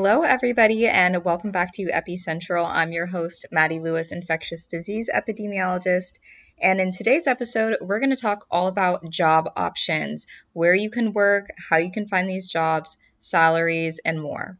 [0.00, 2.64] Hello, everybody, and welcome back to Epicentral.
[2.64, 6.20] I'm your host, Maddy Lewis, infectious disease epidemiologist.
[6.62, 11.12] And in today's episode, we're going to talk all about job options, where you can
[11.14, 14.56] work, how you can find these jobs, salaries, and more.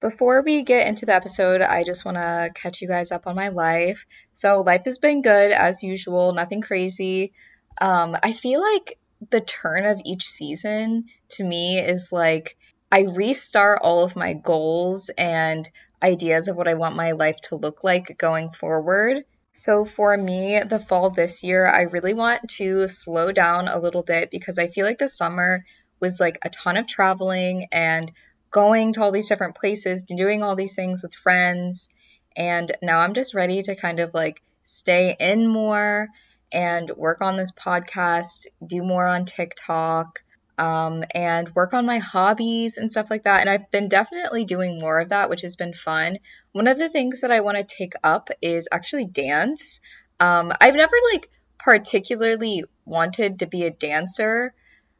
[0.00, 3.34] Before we get into the episode, I just want to catch you guys up on
[3.34, 4.06] my life.
[4.32, 7.32] So, life has been good as usual, nothing crazy.
[7.80, 8.98] Um, I feel like
[9.30, 12.56] the turn of each season to me is like
[12.90, 15.68] I restart all of my goals and
[16.02, 19.24] ideas of what I want my life to look like going forward.
[19.54, 24.02] So for me, the fall this year, I really want to slow down a little
[24.02, 25.64] bit because I feel like the summer
[26.00, 28.10] was like a ton of traveling and
[28.50, 31.88] going to all these different places, doing all these things with friends.
[32.36, 36.08] And now I'm just ready to kind of like stay in more
[36.52, 40.22] and work on this podcast, do more on TikTok,
[40.58, 43.40] um, and work on my hobbies and stuff like that.
[43.40, 46.18] And I've been definitely doing more of that, which has been fun.
[46.52, 49.80] One of the things that I want to take up is actually dance.
[50.20, 54.54] Um, I've never like particularly wanted to be a dancer.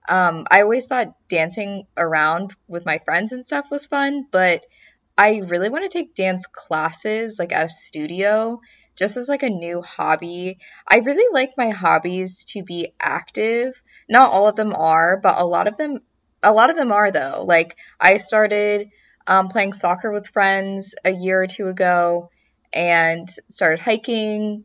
[0.08, 4.62] Um, I always thought dancing around with my friends and stuff was fun, but
[5.16, 8.60] I really want to take dance classes like at a studio
[8.98, 10.58] just as like a new hobby.
[10.86, 13.82] I really like my hobbies to be active.
[14.08, 16.00] Not all of them are, but a lot of them
[16.42, 17.44] a lot of them are though.
[17.46, 18.90] Like I started
[19.26, 22.30] um, playing soccer with friends a year or two ago
[22.72, 24.64] and started hiking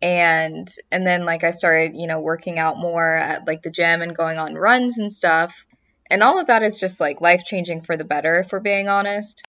[0.00, 4.00] and and then like I started, you know, working out more at like the gym
[4.00, 5.66] and going on runs and stuff.
[6.10, 8.88] And all of that is just like life changing for the better, if we're being
[8.88, 9.42] honest.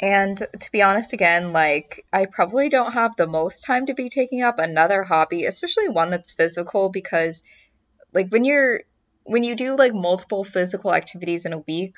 [0.00, 4.08] And to be honest, again, like I probably don't have the most time to be
[4.08, 7.42] taking up another hobby, especially one that's physical, because
[8.12, 8.82] like when you're
[9.24, 11.96] when you do like multiple physical activities in a week,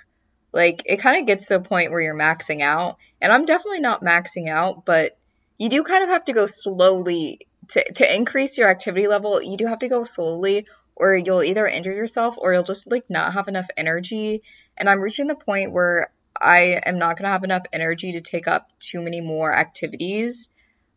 [0.53, 2.97] like it kind of gets to a point where you're maxing out.
[3.21, 5.17] And I'm definitely not maxing out, but
[5.59, 9.43] you do kind of have to go slowly to, to increase your activity level.
[9.43, 13.09] You do have to go slowly, or you'll either injure yourself or you'll just like
[13.11, 14.43] not have enough energy.
[14.77, 18.21] And I'm reaching the point where I am not going to have enough energy to
[18.21, 20.51] take up too many more activities.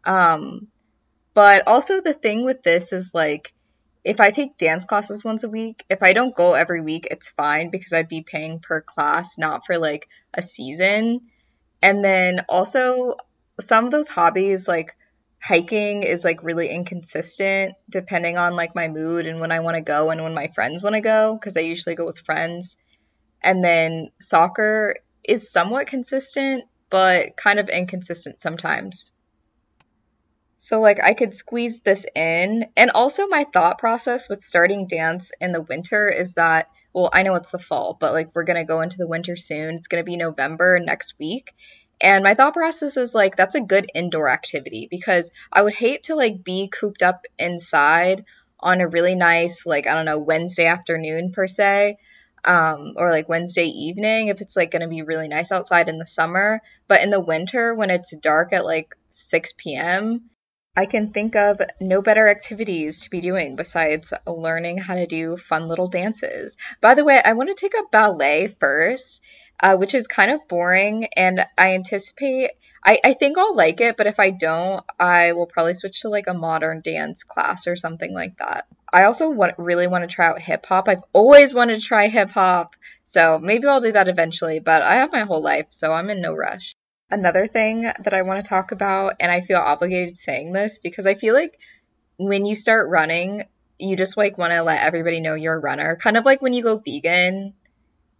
[0.05, 0.67] Um,
[1.33, 3.53] but also, the thing with this is like,
[4.03, 7.31] if I take dance classes once a week, if I don't go every week, it's
[7.31, 11.21] fine because I'd be paying per class, not for like a season.
[11.81, 13.15] And then also,
[13.59, 14.95] some of those hobbies, like
[15.41, 19.83] hiking, is like really inconsistent depending on like my mood and when I want to
[19.83, 22.77] go and when my friends want to go because I usually go with friends.
[23.41, 29.13] And then soccer is somewhat consistent, but kind of inconsistent sometimes.
[30.57, 32.69] So, like, I could squeeze this in.
[32.77, 37.23] And also, my thought process with starting dance in the winter is that, well, I
[37.23, 39.75] know it's the fall, but like, we're going to go into the winter soon.
[39.75, 41.53] It's going to be November next week.
[41.99, 46.03] And my thought process is like, that's a good indoor activity because I would hate
[46.03, 48.25] to like be cooped up inside
[48.59, 51.97] on a really nice, like, I don't know, Wednesday afternoon per se
[52.45, 55.97] um, or like Wednesday evening if it's like going to be really nice outside in
[55.97, 56.61] the summer.
[56.87, 60.29] But in the winter, when it's dark at like 6 p.m.,
[60.75, 65.37] I can think of no better activities to be doing besides learning how to do
[65.37, 66.57] fun little dances.
[66.81, 69.21] By the way, I want to take up ballet first,
[69.59, 72.51] uh, which is kind of boring, and I anticipate
[72.85, 76.09] I, I think I'll like it, but if I don't, I will probably switch to
[76.09, 78.67] like a modern dance class or something like that.
[78.93, 80.87] I also want, really want to try out hip hop.
[80.87, 84.97] I've always wanted to try hip hop, so maybe I'll do that eventually, but I
[84.97, 86.75] have my whole life, so I'm in no rush.
[87.09, 91.05] Another thing that I want to talk about, and I feel obligated saying this because
[91.05, 91.59] I feel like
[92.17, 93.43] when you start running,
[93.79, 95.95] you just like want to let everybody know you're a runner.
[95.95, 97.53] Kind of like when you go vegan,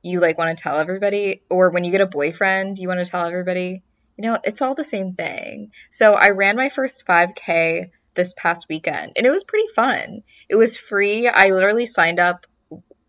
[0.02, 3.10] you like want to tell everybody, or when you get a boyfriend, you want to
[3.10, 3.84] tell everybody
[4.18, 5.72] you know, it's all the same thing.
[5.90, 10.24] So I ran my first 5K this past weekend and it was pretty fun.
[10.50, 11.28] It was free.
[11.28, 12.46] I literally signed up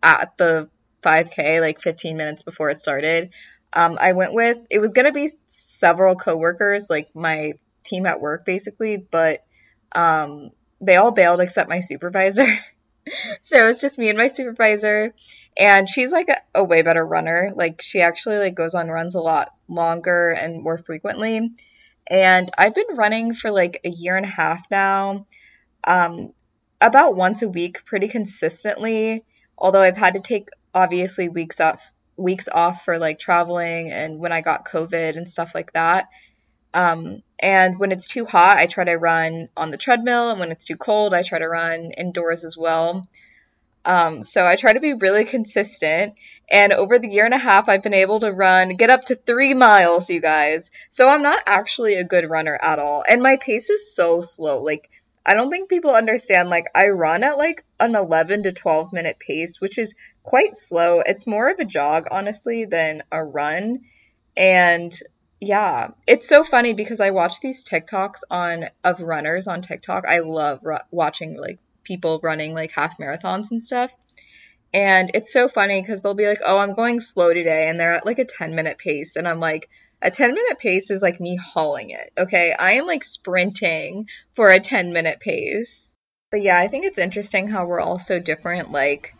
[0.01, 0.69] at the
[1.03, 3.31] 5K like 15 minutes before it started.
[3.73, 7.53] Um, I went with, it was to be several coworkers, like my
[7.83, 9.45] team at work basically, but
[9.91, 10.51] um,
[10.81, 12.47] they all bailed except my supervisor.
[13.43, 15.13] so it was just me and my supervisor
[15.57, 19.15] and she's like a, a, way better runner like she actually like goes on runs
[19.15, 21.51] a lot longer and more frequently
[22.07, 25.25] and i've been running for like a year and a half now
[25.83, 26.33] um
[26.81, 29.23] about once a week pretty consistently
[29.57, 34.31] although i've had to take obviously weeks off weeks off for like traveling and when
[34.31, 36.09] i got covid and stuff like that.
[36.73, 40.51] Um and when it's too hot i try to run on the treadmill and when
[40.51, 43.05] it's too cold i try to run indoors as well
[43.85, 46.15] Um, so I try to be really consistent.
[46.49, 49.15] And over the year and a half, I've been able to run, get up to
[49.15, 50.71] three miles, you guys.
[50.89, 53.03] So I'm not actually a good runner at all.
[53.07, 54.61] And my pace is so slow.
[54.61, 54.89] Like,
[55.25, 56.49] I don't think people understand.
[56.49, 61.01] Like, I run at like an 11 to 12 minute pace, which is quite slow.
[61.01, 63.81] It's more of a jog, honestly, than a run.
[64.37, 64.93] And
[65.39, 70.05] yeah, it's so funny because I watch these TikToks on of runners on TikTok.
[70.07, 73.93] I love ru- watching like people running like half marathons and stuff.
[74.73, 77.95] And it's so funny because they'll be like, "Oh, I'm going slow today," and they're
[77.95, 79.69] at like a 10 minute pace, and I'm like,
[80.01, 82.11] a 10 minute pace is like me hauling it.
[82.17, 85.97] Okay, I am like sprinting for a 10 minute pace.
[86.31, 88.71] But yeah, I think it's interesting how we're all so different.
[88.71, 89.15] Like,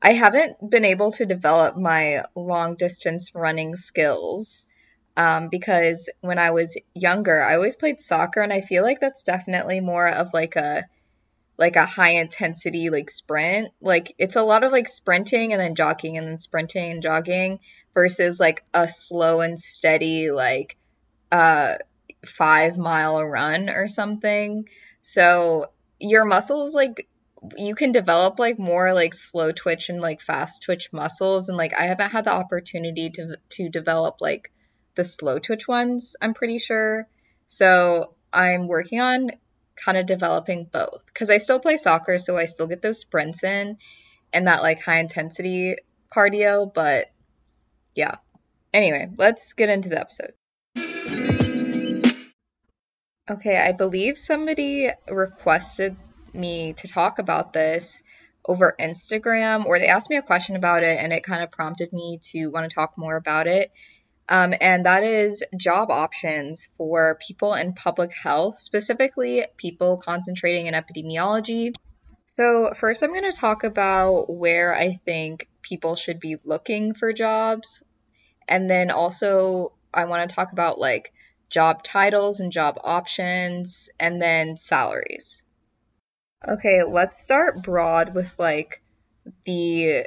[0.00, 4.66] I haven't been able to develop my long distance running skills
[5.16, 9.22] um, because when I was younger, I always played soccer, and I feel like that's
[9.22, 10.84] definitely more of like a
[11.56, 13.70] like a high intensity like sprint.
[13.80, 17.60] Like it's a lot of like sprinting and then jogging and then sprinting and jogging
[17.94, 20.76] versus like a slow and steady like
[21.30, 21.76] uh
[22.26, 24.68] five mile run or something.
[25.02, 25.70] So
[26.00, 27.08] your muscles like
[27.56, 31.78] you can develop like more like slow twitch and like fast twitch muscles and like
[31.78, 34.50] I haven't had the opportunity to to develop like
[34.94, 37.08] the slow twitch ones, I'm pretty sure.
[37.46, 39.30] So I'm working on
[39.76, 43.44] kind of developing both because I still play soccer, so I still get those sprints
[43.44, 43.78] in
[44.32, 45.76] and that like high intensity
[46.12, 46.72] cardio.
[46.72, 47.06] But
[47.94, 48.16] yeah.
[48.72, 50.32] Anyway, let's get into the episode.
[53.30, 55.96] Okay, I believe somebody requested
[56.34, 58.02] me to talk about this
[58.46, 61.92] over Instagram, or they asked me a question about it, and it kind of prompted
[61.92, 63.72] me to want to talk more about it
[64.28, 70.74] um, and that is job options for people in public health, specifically people concentrating in
[70.74, 71.74] epidemiology.
[72.36, 77.12] So, first, I'm going to talk about where I think people should be looking for
[77.12, 77.84] jobs.
[78.48, 81.12] And then also, I want to talk about like
[81.50, 85.42] job titles and job options, and then salaries.
[86.46, 88.82] Okay, let's start broad with like
[89.44, 90.06] the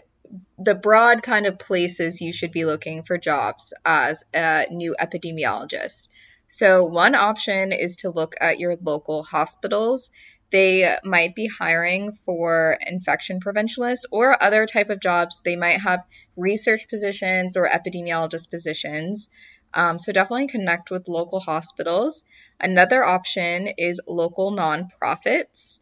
[0.57, 6.09] the broad kind of places you should be looking for jobs as a new epidemiologist.
[6.47, 10.12] So, one option is to look at your local hospitals.
[10.50, 15.41] They might be hiring for infection preventionists or other type of jobs.
[15.41, 16.06] They might have
[16.38, 19.30] research positions or epidemiologist positions.
[19.73, 22.23] Um, so definitely connect with local hospitals.
[22.59, 25.81] Another option is local nonprofits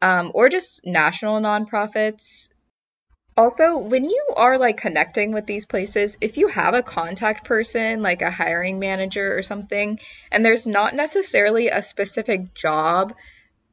[0.00, 2.50] um, or just national nonprofits.
[3.36, 8.00] Also, when you are like connecting with these places, if you have a contact person,
[8.00, 9.98] like a hiring manager or something,
[10.30, 13.12] and there's not necessarily a specific job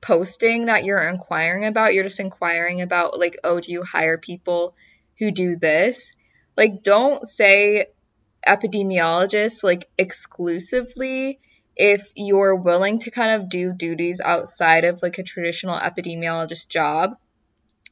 [0.01, 4.75] posting that you're inquiring about, you're just inquiring about, like, oh, do you hire people
[5.19, 6.15] who do this?
[6.57, 7.85] Like, don't say
[8.47, 11.39] epidemiologist, like, exclusively
[11.75, 17.15] if you're willing to kind of do duties outside of like a traditional epidemiologist job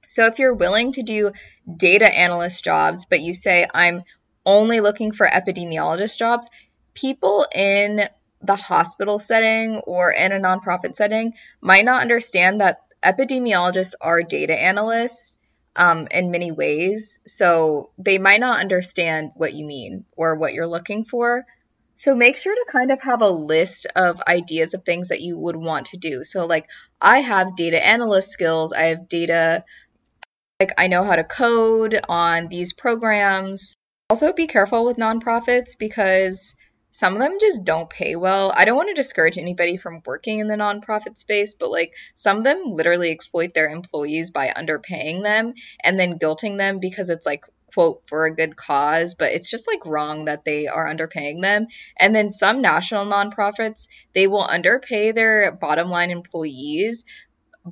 [0.09, 1.31] so if you're willing to do
[1.77, 4.03] data analyst jobs, but you say, I'm
[4.45, 6.49] only looking for epidemiologist jobs,
[6.93, 8.01] people in
[8.41, 14.57] the hospital setting or in a nonprofit setting might not understand that epidemiologists are data
[14.59, 15.37] analysts
[15.75, 17.19] um, in many ways.
[17.25, 21.45] So they might not understand what you mean or what you're looking for.
[21.93, 25.37] So make sure to kind of have a list of ideas of things that you
[25.37, 26.23] would want to do.
[26.23, 26.69] So, like,
[27.01, 29.65] I have data analyst skills, I have data
[30.59, 33.75] like I know how to code on these programs.
[34.09, 36.55] Also, be careful with nonprofits because
[36.91, 38.51] some of them just don't pay well.
[38.53, 42.39] I don't want to discourage anybody from working in the nonprofit space, but like some
[42.39, 47.25] of them literally exploit their employees by underpaying them and then guilting them because it's
[47.25, 51.41] like quote for a good cause, but it's just like wrong that they are underpaying
[51.41, 51.67] them.
[51.97, 57.05] And then some national nonprofits, they will underpay their bottom line employees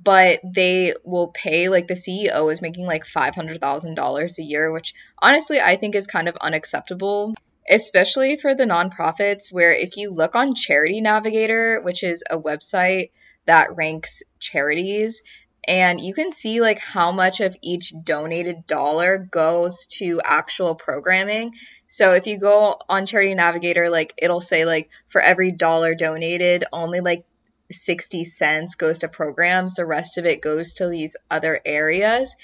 [0.04, 5.60] but they will pay like the CEO is making like $500,000 a year, which honestly
[5.60, 7.36] I think is kind of unacceptable,
[7.70, 13.12] especially for the nonprofits where if you look on Charity Navigator, which is a website
[13.46, 15.24] that ranks charities,
[15.68, 21.54] and you can see like how much of each donated dollar goes to actual programming.
[21.88, 26.64] So if you go on Charity Navigator, like it'll say like for every dollar donated,
[26.72, 27.26] only like
[27.72, 32.36] 60 cents goes to programs, the rest of it goes to these other areas.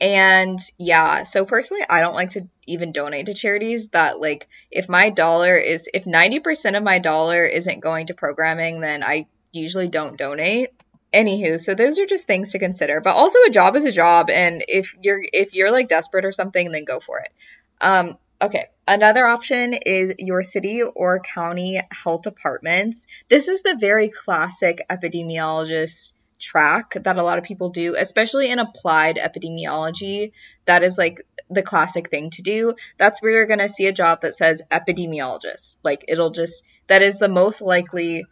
[0.00, 4.88] And yeah, so personally, I don't like to even donate to charities that, like, if
[4.88, 9.88] my dollar is, if 90% of my dollar isn't going to programming, then I usually
[9.88, 10.70] don't donate.
[11.12, 13.00] Anywho, so those are just things to consider.
[13.00, 16.30] But also a job is a job and if you're if you're like desperate or
[16.30, 17.32] something, then go for it.
[17.80, 18.66] Um, okay.
[18.86, 23.06] Another option is your city or county health departments.
[23.28, 28.58] This is the very classic epidemiologist track that a lot of people do, especially in
[28.58, 30.32] applied epidemiology.
[30.64, 31.20] That is like
[31.50, 32.74] the classic thing to do.
[32.98, 35.74] That's where you're going to see a job that says epidemiologist.
[35.84, 38.24] Like it'll just, that is the most likely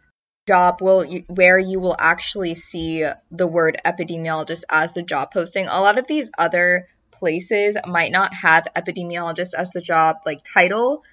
[0.47, 5.67] job will where you will actually see the word epidemiologist as the job posting.
[5.67, 6.87] A lot of these other
[7.19, 11.03] places might not have epidemiologist as the job like title,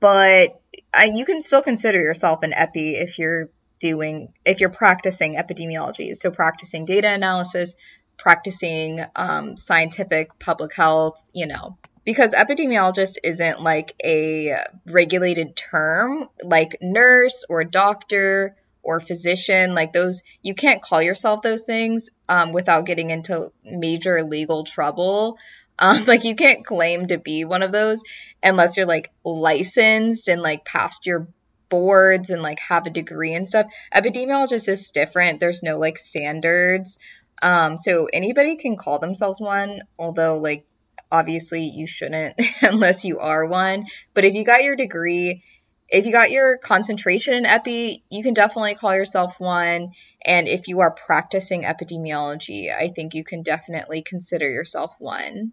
[0.00, 0.60] but
[0.92, 3.48] uh, you can still consider yourself an epi if you're
[3.80, 6.14] doing if you're practicing epidemiology.
[6.14, 7.74] So practicing data analysis,
[8.18, 16.78] practicing um, scientific public health, you know, because epidemiologist isn't like a regulated term like
[16.80, 22.86] nurse or doctor or physician like those you can't call yourself those things um, without
[22.86, 25.38] getting into major legal trouble.
[25.78, 28.02] Um, like you can't claim to be one of those
[28.42, 31.28] unless you're like licensed and like passed your
[31.68, 33.72] boards and like have a degree and stuff.
[33.94, 35.40] Epidemiologist is different.
[35.40, 36.98] There's no like standards.
[37.40, 40.64] Um, so anybody can call themselves one although like
[41.10, 43.86] obviously you shouldn't unless you are one.
[44.14, 45.44] But if you got your degree
[45.92, 49.92] if you got your concentration in epi, you can definitely call yourself one.
[50.24, 55.52] And if you are practicing epidemiology, I think you can definitely consider yourself one.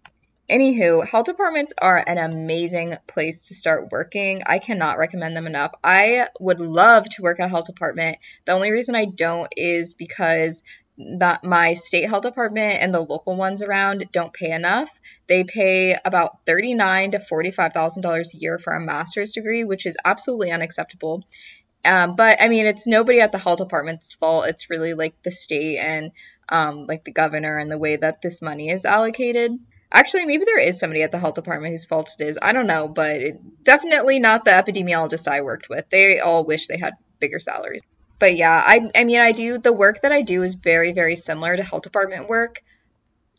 [0.50, 4.42] Anywho, health departments are an amazing place to start working.
[4.46, 5.72] I cannot recommend them enough.
[5.84, 8.16] I would love to work at a health department.
[8.46, 10.64] The only reason I don't is because
[11.18, 14.90] that my state health department and the local ones around don't pay enough.
[15.28, 19.86] They pay about thirty-nine to forty-five thousand dollars a year for a master's degree, which
[19.86, 21.24] is absolutely unacceptable.
[21.84, 24.48] Um, but I mean, it's nobody at the health department's fault.
[24.48, 26.12] It's really like the state and
[26.48, 29.52] um, like the governor and the way that this money is allocated.
[29.92, 32.38] Actually, maybe there is somebody at the health department whose fault it is.
[32.40, 35.88] I don't know, but it, definitely not the epidemiologist I worked with.
[35.90, 37.82] They all wish they had bigger salaries
[38.20, 41.16] but yeah, I I mean I do the work that I do is very very
[41.16, 42.62] similar to health department work.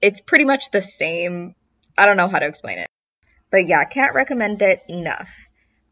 [0.02, 1.56] It's pretty much the same.
[1.98, 2.90] I don't know how to explain it.
[3.52, 5.32] But yeah, can't recommend it enough.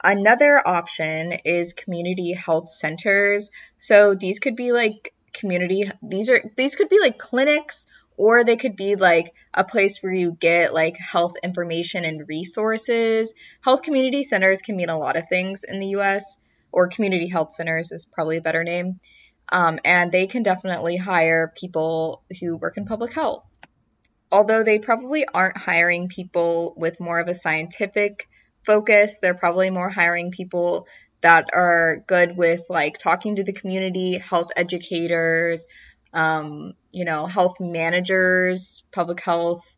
[0.04, 3.52] Another option is community health centers.
[3.78, 7.86] So these could be like community these are these could be like clinics
[8.18, 13.36] or they could be like a place where you get like health information and resources.
[13.62, 16.38] Health community centers can mean a lot of things in the US
[16.72, 19.00] or community health centers is probably a better name.
[19.52, 23.44] Um, and they can definitely hire people who work in public health.
[24.32, 28.28] Although they probably aren't hiring people with more of a scientific
[28.64, 30.88] focus, they're probably more hiring people
[31.22, 35.66] that are good with like talking to the community, health educators,
[36.14, 39.76] um, you know, health managers, public health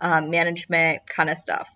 [0.00, 1.74] um, management kind of stuff.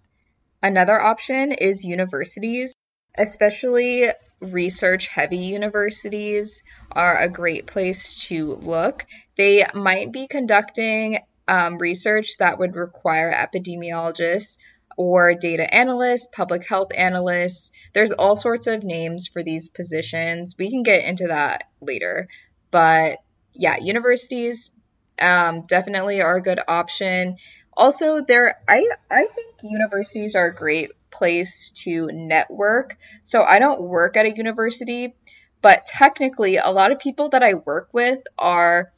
[0.63, 2.75] Another option is universities,
[3.17, 4.09] especially
[4.41, 9.07] research heavy universities are a great place to look.
[9.37, 14.59] They might be conducting um, research that would require epidemiologists
[14.97, 17.71] or data analysts, public health analysts.
[17.95, 20.57] There's all sorts of names for these positions.
[20.59, 22.29] We can get into that later.
[22.71, 23.19] But
[23.55, 24.73] yeah, universities
[25.21, 27.37] um, definitely are a good option.
[27.73, 32.97] Also, there I I think universities are great place to network.
[33.25, 35.15] So I don't work at a university,
[35.63, 38.93] but technically, a lot of people that I work with are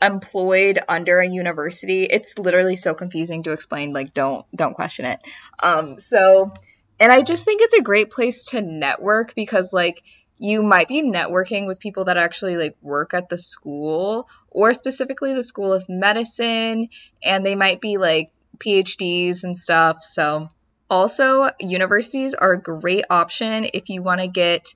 [0.00, 2.04] employed under a university.
[2.04, 3.92] It's literally so confusing to explain.
[3.92, 5.20] Like, don't don't question it.
[5.62, 6.52] Um, so,
[7.00, 10.02] and I just think it's a great place to network because like
[10.38, 15.34] you might be networking with people that actually like work at the school or specifically
[15.34, 16.88] the school of medicine
[17.22, 20.02] and they might be like PhDs and stuff.
[20.02, 20.50] So
[20.92, 24.74] also, universities are a great option if you want to get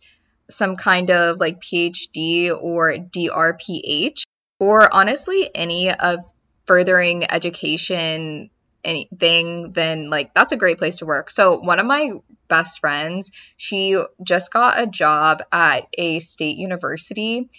[0.48, 4.22] some kind of like PhD or DRPH,
[4.58, 6.20] or honestly, any of
[6.64, 8.48] furthering education
[8.82, 11.28] anything, then like that's a great place to work.
[11.28, 12.12] So, one of my
[12.48, 17.50] best friends, she just got a job at a state university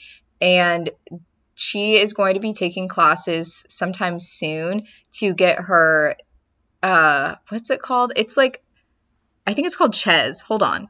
[0.42, 0.90] and
[1.54, 6.16] she is going to be taking classes sometime soon to get her
[6.88, 8.14] uh what's it called?
[8.16, 8.64] It's like
[9.46, 10.42] I think it's called CHES.
[10.42, 10.90] Hold on.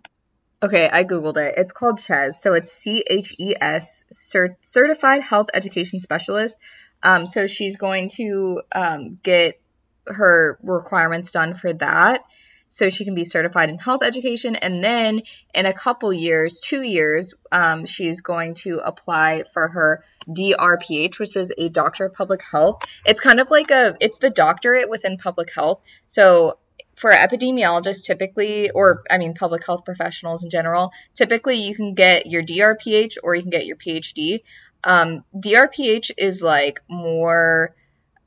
[0.61, 1.55] Okay, I googled it.
[1.57, 2.41] It's called CHES.
[2.41, 6.59] So it's C H E S Cert- Certified Health Education Specialist.
[7.01, 9.59] Um, so she's going to um, get
[10.05, 12.23] her requirements done for that.
[12.69, 14.55] So she can be certified in health education.
[14.55, 15.21] And then
[15.53, 21.35] in a couple years, two years, um, she's going to apply for her DRPH, which
[21.35, 22.83] is a Doctor of Public Health.
[23.05, 25.81] It's kind of like a, it's the doctorate within public health.
[26.05, 26.57] So
[26.95, 32.25] for epidemiologists typically or i mean public health professionals in general typically you can get
[32.25, 34.41] your drph or you can get your phd
[34.83, 37.75] um, drph is like more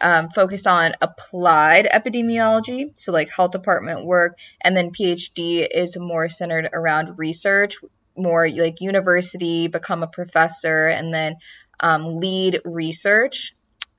[0.01, 6.29] um, focused on applied epidemiology, so like health department work, and then PhD is more
[6.29, 7.77] centered around research,
[8.17, 11.37] more like university, become a professor, and then
[11.79, 13.55] um, lead research.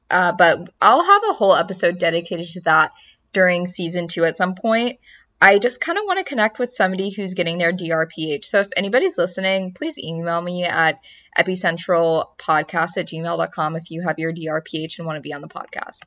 [0.09, 2.91] Uh, but I'll have a whole episode dedicated to that
[3.33, 4.99] during season two at some point.
[5.41, 8.45] I just kind of want to connect with somebody who's getting their DRPH.
[8.45, 10.99] So if anybody's listening, please email me at
[11.37, 16.01] epicentralpodcast at gmail.com if you have your DRPH and want to be on the podcast.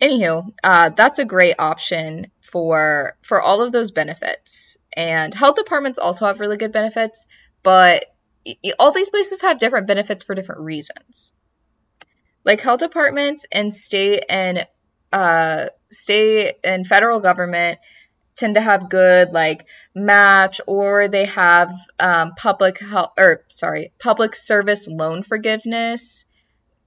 [0.00, 4.78] Anywho, uh, that's a great option for for all of those benefits.
[4.92, 7.26] And health departments also have really good benefits,
[7.64, 8.04] but
[8.78, 11.32] all these places have different benefits for different reasons.
[12.44, 14.68] Like health departments and state and
[15.12, 17.78] uh, state and federal government
[18.36, 24.34] tend to have good like match or they have um, public health or sorry public
[24.34, 26.26] service loan forgiveness.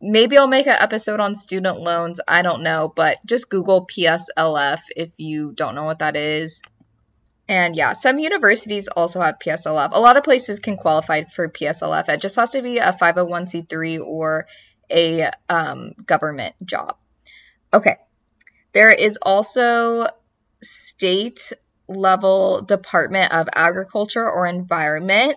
[0.02, 4.80] Maybe i'll make an episode on student loans i don't know but just google pslf
[4.96, 6.62] if you don't know what that is.
[7.48, 12.08] And yeah some universities also have pslf a lot of places can qualify for pslf
[12.08, 14.46] it just has to be a 501c3 or
[14.92, 16.96] a um, government job.
[17.74, 17.98] Okay.
[18.74, 20.08] There is also
[20.62, 21.54] state
[21.88, 25.36] level Department of Agriculture or Environment.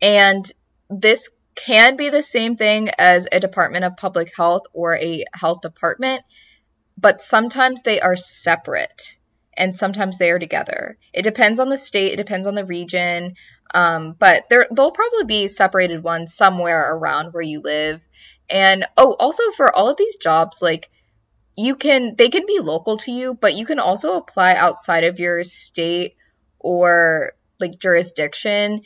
[0.00, 0.50] And
[0.88, 5.60] this can be the same thing as a Department of Public Health or a health
[5.60, 6.22] department,
[6.96, 9.18] but sometimes they are separate
[9.56, 10.96] and sometimes they are together.
[11.12, 13.34] It depends on the state, it depends on the region,
[13.74, 18.00] um, but there there'll probably be separated ones somewhere around where you live.
[18.48, 20.88] And oh, also for all of these jobs, like
[21.58, 25.18] you can they can be local to you, but you can also apply outside of
[25.18, 26.14] your state
[26.60, 28.82] or like jurisdiction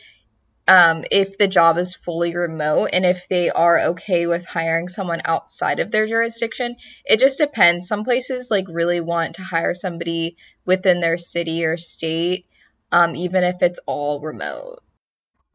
[0.67, 5.21] um, if the job is fully remote and if they are okay with hiring someone
[5.27, 6.77] outside of their jurisdiction.
[7.05, 7.89] It just depends.
[7.89, 12.47] Some places like really want to hire somebody within their city or state,
[12.91, 14.81] um, even if it's all remote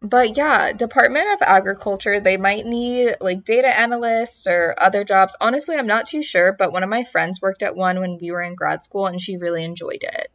[0.10, 5.36] but yeah, Department of Agriculture, they might need like data analysts or other jobs.
[5.40, 8.32] Honestly, I'm not too sure, but one of my friends worked at one when we
[8.32, 10.32] were in grad school and she really enjoyed it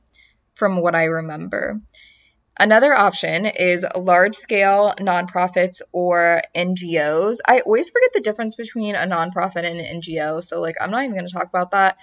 [0.55, 1.81] from what I remember.
[2.59, 7.39] Another option is large scale nonprofits or NGOs.
[7.47, 11.05] I always forget the difference between a nonprofit and an NGO, so like I'm not
[11.05, 11.97] even going to talk about that.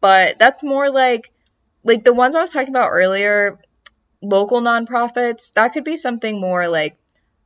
[0.00, 1.30] But that's more like
[1.84, 3.58] like the ones I was talking about earlier,
[4.20, 6.98] local nonprofits, that could be something more like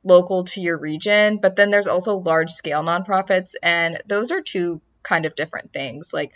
[0.08, 4.80] local to your region, but then there's also large scale nonprofits, and those are two
[5.02, 6.12] kind of different things.
[6.12, 6.32] Like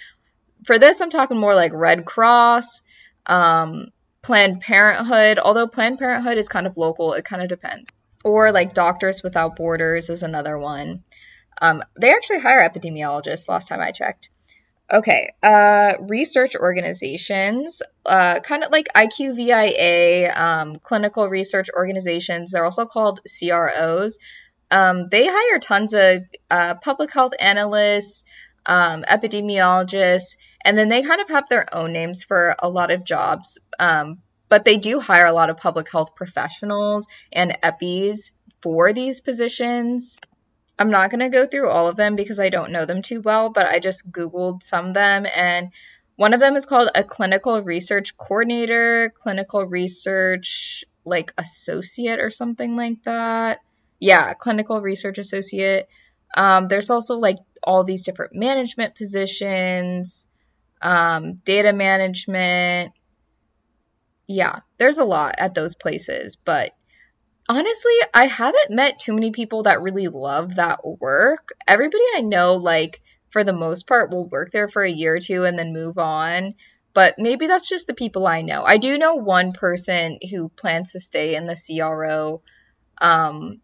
[0.64, 2.82] for this, I'm talking more like Red Cross,
[3.26, 3.88] um,
[4.22, 7.90] Planned Parenthood, although Planned Parenthood is kind of local, it kind of depends.
[8.24, 11.02] Or like Doctors Without Borders is another one.
[11.60, 14.30] Um, they actually hire epidemiologists last time I checked.
[14.92, 22.50] Okay, uh, research organizations, uh, kind of like IQVIA, um, clinical research organizations.
[22.50, 24.18] They're also called CROs.
[24.70, 26.18] Um, they hire tons of
[26.50, 28.26] uh, public health analysts,
[28.66, 33.02] um, epidemiologists, and then they kind of have their own names for a lot of
[33.02, 33.58] jobs.
[33.78, 34.18] Um,
[34.50, 40.20] but they do hire a lot of public health professionals and EPIs for these positions.
[40.82, 43.20] I'm not going to go through all of them because I don't know them too
[43.20, 45.26] well, but I just Googled some of them.
[45.32, 45.70] And
[46.16, 52.74] one of them is called a clinical research coordinator, clinical research like associate or something
[52.74, 53.60] like that.
[54.00, 55.86] Yeah, clinical research associate.
[56.36, 60.26] Um, there's also like all these different management positions,
[60.80, 62.92] um, data management.
[64.26, 66.72] Yeah, there's a lot at those places, but
[67.48, 71.52] honestly, I haven't met too many people that really love that work.
[71.66, 73.00] Everybody I know, like,
[73.30, 75.98] for the most part, will work there for a year or two and then move
[75.98, 76.54] on.
[76.94, 78.62] But maybe that's just the people I know.
[78.62, 82.42] I do know one person who plans to stay in the CRO
[83.00, 83.60] um,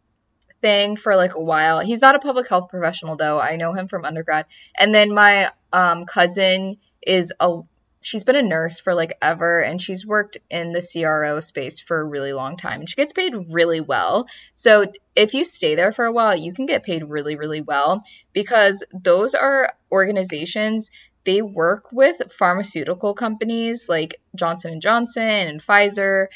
[0.63, 1.81] thing for like a while.
[1.81, 3.39] He's not a public health professional though.
[3.39, 4.47] I know him from undergrad.
[4.79, 7.61] And then my um, cousin is a
[8.01, 12.01] she's been a nurse for like ever and she's worked in the CRO space for
[12.01, 14.27] a really long time and she gets paid really well.
[14.53, 18.03] So if you stay there for a while, you can get paid really really well
[18.33, 20.91] because those are organizations
[21.25, 26.29] they work with pharmaceutical companies like Johnson and Johnson and Pfizer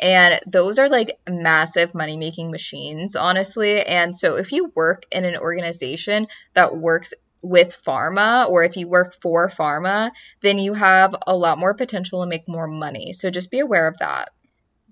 [0.00, 3.82] and those are like massive money making machines, honestly.
[3.82, 8.88] And so if you work in an organization that works with pharma or if you
[8.88, 13.12] work for pharma, then you have a lot more potential to make more money.
[13.12, 14.30] So just be aware of that.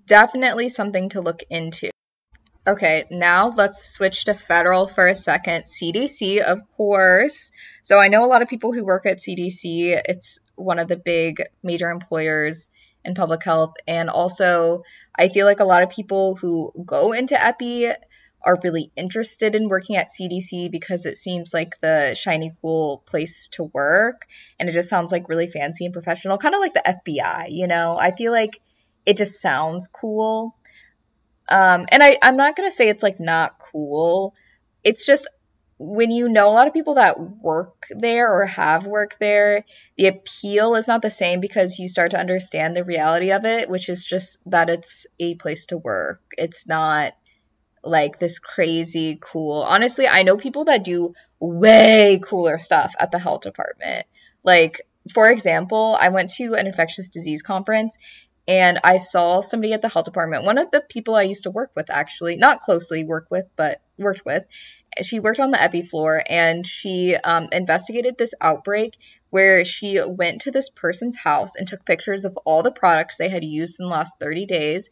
[0.05, 1.91] Definitely something to look into.
[2.67, 5.63] Okay, now let's switch to federal for a second.
[5.63, 7.51] CDC, of course.
[7.83, 9.99] So I know a lot of people who work at CDC.
[10.05, 12.69] It's one of the big major employers
[13.05, 13.73] in public health.
[13.87, 14.83] And also,
[15.17, 17.93] I feel like a lot of people who go into EPI
[18.41, 23.49] are really interested in working at CDC because it seems like the shiny, cool place
[23.49, 24.27] to work.
[24.59, 27.67] And it just sounds like really fancy and professional, kind of like the FBI, you
[27.67, 27.97] know?
[27.99, 28.61] I feel like
[29.05, 30.55] it just sounds cool.
[31.49, 34.35] Um, and I, I'm not going to say it's like not cool.
[34.83, 35.27] It's just
[35.79, 39.63] when you know a lot of people that work there or have worked there,
[39.97, 43.69] the appeal is not the same because you start to understand the reality of it,
[43.69, 46.21] which is just that it's a place to work.
[46.37, 47.13] It's not
[47.83, 49.61] like this crazy cool.
[49.61, 54.05] Honestly, I know people that do way cooler stuff at the health department.
[54.43, 54.81] Like,
[55.13, 57.97] for example, I went to an infectious disease conference
[58.47, 61.51] and I saw somebody at the health department, one of the people I used to
[61.51, 64.43] work with actually, not closely work with, but worked with,
[65.03, 68.97] she worked on the epi floor and she um, investigated this outbreak
[69.29, 73.29] where she went to this person's house and took pictures of all the products they
[73.29, 74.89] had used in the last 30 days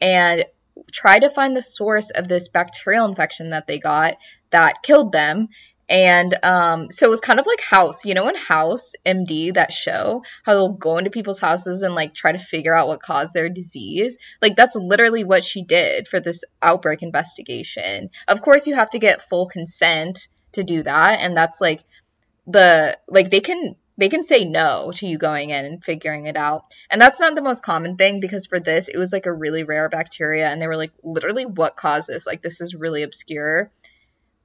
[0.00, 0.44] and
[0.92, 4.16] tried to find the source of this bacterial infection that they got
[4.50, 5.48] that killed them
[5.90, 9.72] and um, so it was kind of like House, you know, in House MD, that
[9.72, 13.34] show, how they'll go into people's houses and like try to figure out what caused
[13.34, 14.16] their disease.
[14.40, 18.10] Like that's literally what she did for this outbreak investigation.
[18.28, 21.82] Of course, you have to get full consent to do that, and that's like
[22.46, 26.36] the like they can they can say no to you going in and figuring it
[26.36, 26.64] out.
[26.90, 29.62] And that's not the most common thing because for this, it was like a really
[29.62, 32.26] rare bacteria, and they were like, literally, what causes?
[32.26, 33.70] Like, this is really obscure.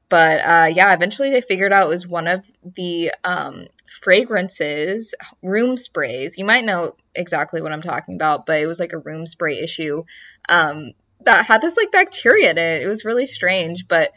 [0.09, 3.67] But uh, yeah, eventually they figured out it was one of the um,
[4.01, 6.37] fragrances, room sprays.
[6.37, 9.59] You might know exactly what I'm talking about, but it was like a room spray
[9.59, 10.03] issue
[10.47, 10.91] um,
[11.21, 12.83] that had this like bacteria in it.
[12.83, 14.11] It was really strange, but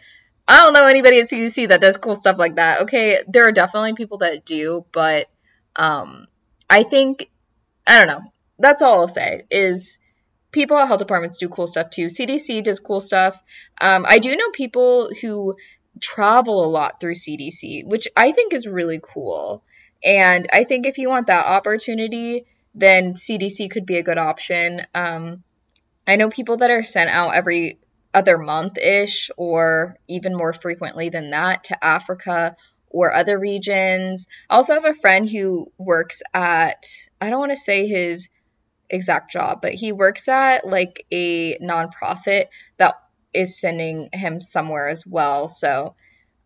[0.48, 2.82] I don't know anybody at CDC that does cool stuff like that.
[2.82, 5.26] Okay, there are definitely people that do, but
[5.76, 6.26] um,
[6.70, 7.30] I think
[7.86, 8.32] I don't know.
[8.58, 9.98] That's all I'll say is
[10.50, 12.06] people at health departments do cool stuff too.
[12.06, 13.40] CDC does cool stuff.
[13.80, 15.54] Um, I do know people who
[16.00, 19.62] travel a lot through CDC, which I think is really cool.
[20.02, 24.82] And I think if you want that opportunity, then CDC could be a good option.
[24.94, 25.42] Um,
[26.06, 27.78] I know people that are sent out every
[28.14, 32.56] other month ish, or even more frequently than that, to Africa
[32.90, 34.28] or other regions.
[34.48, 36.84] I also have a friend who works at,
[37.20, 38.30] I don't want to say his
[38.88, 42.44] exact job, but he works at like a nonprofit
[42.78, 42.94] that
[43.34, 45.48] is sending him somewhere as well.
[45.48, 45.94] So,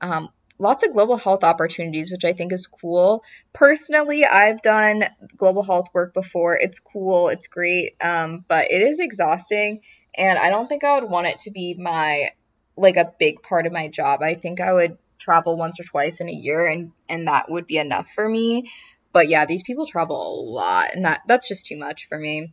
[0.00, 3.24] um, lots of global health opportunities, which I think is cool.
[3.52, 5.04] Personally, I've done
[5.36, 6.56] global health work before.
[6.56, 9.82] It's cool, it's great, um, but it is exhausting,
[10.14, 12.30] and I don't think I would want it to be my
[12.76, 14.22] like a big part of my job.
[14.22, 17.66] I think I would travel once or twice in a year, and and that would
[17.66, 18.70] be enough for me.
[19.12, 22.52] But yeah, these people travel a lot, and that that's just too much for me.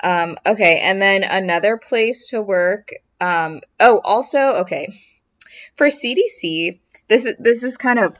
[0.00, 4.88] Um, okay, and then another place to work um, oh, also, okay,
[5.76, 8.16] for CDC, this is this is kind of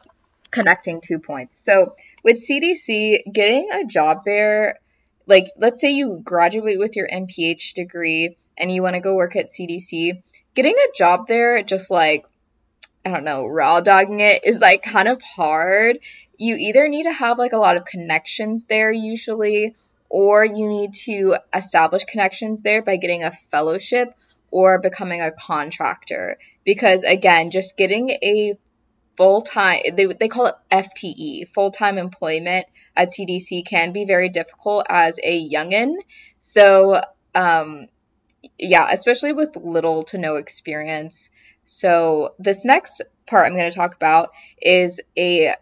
[0.50, 1.62] connecting two points.
[1.62, 4.78] So with CDC, getting a job there,
[5.26, 9.36] like let's say you graduate with your MPH degree and you want to go work
[9.36, 10.22] at CDC,
[10.54, 12.26] getting a job there, just like
[13.04, 15.98] I don't know, raw dogging it is like kind of hard.
[16.36, 19.74] You either need to have like a lot of connections there usually,
[20.08, 24.14] or you need to establish connections there by getting a fellowship
[24.50, 28.58] or becoming a contractor because again just getting a
[29.16, 32.66] full-time they, they call it fte full-time employment
[32.96, 35.96] at cdc can be very difficult as a youngin
[36.38, 37.00] so
[37.34, 37.88] um,
[38.58, 41.30] yeah especially with little to no experience
[41.64, 45.54] so this next part i'm going to talk about is a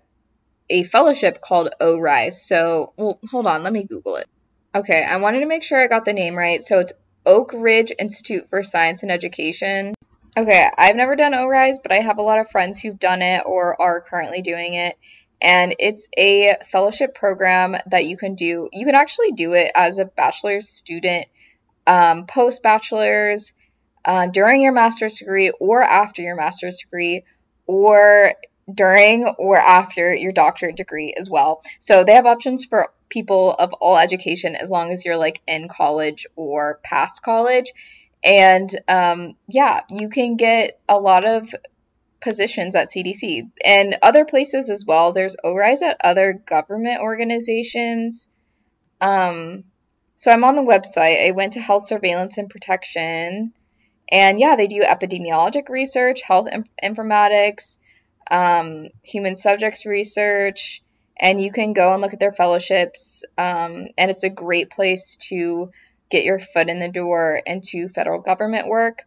[0.68, 2.42] a fellowship called ORISE.
[2.42, 4.28] So, well, hold on, let me Google it.
[4.74, 6.62] Okay, I wanted to make sure I got the name right.
[6.62, 6.92] So it's
[7.24, 9.94] Oak Ridge Institute for Science and Education.
[10.36, 13.42] Okay, I've never done ORISE, but I have a lot of friends who've done it
[13.46, 14.96] or are currently doing it.
[15.40, 18.68] And it's a fellowship program that you can do.
[18.72, 21.26] You can actually do it as a bachelor's student,
[21.86, 23.52] um, post bachelor's,
[24.04, 27.24] uh, during your master's degree, or after your master's degree,
[27.66, 28.32] or
[28.72, 31.62] during or after your doctorate degree as well.
[31.78, 35.68] So they have options for people of all education as long as you're like in
[35.68, 37.72] college or past college.
[38.24, 41.54] And um, yeah, you can get a lot of
[42.20, 45.12] positions at CDC and other places as well.
[45.12, 48.28] There's ORISE at other government organizations.
[49.00, 49.64] Um,
[50.16, 51.26] so I'm on the website.
[51.26, 53.52] I went to Health Surveillance and Protection.
[54.10, 56.48] And yeah, they do epidemiologic research, health
[56.82, 57.78] informatics,
[58.30, 60.82] um, human subjects research,
[61.18, 63.24] and you can go and look at their fellowships.
[63.36, 65.70] Um, and it's a great place to
[66.08, 69.02] get your foot in the door into federal government work.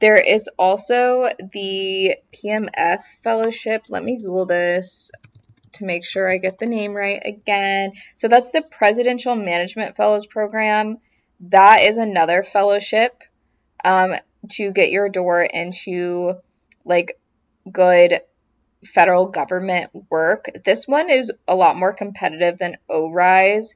[0.00, 3.86] There is also the PMF fellowship.
[3.88, 5.10] Let me Google this
[5.76, 7.92] to make sure I get the name right again.
[8.14, 10.98] So that's the Presidential Management Fellows Program.
[11.40, 13.22] That is another fellowship
[13.84, 14.12] um,
[14.52, 16.34] to get your door into
[16.84, 17.18] like
[17.70, 18.20] good
[18.84, 20.46] federal government work.
[20.64, 23.74] This one is a lot more competitive than ORISE,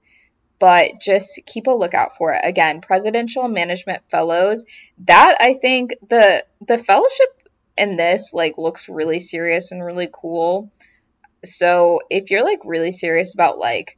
[0.59, 2.41] but just keep a lookout for it.
[2.45, 4.67] Again, Presidential Management Fellows.
[5.05, 7.29] That I think the the fellowship
[7.77, 10.71] in this like looks really serious and really cool.
[11.44, 13.96] So if you're like really serious about like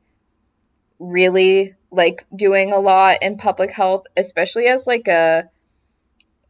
[0.98, 5.50] really like doing a lot in public health, especially as like a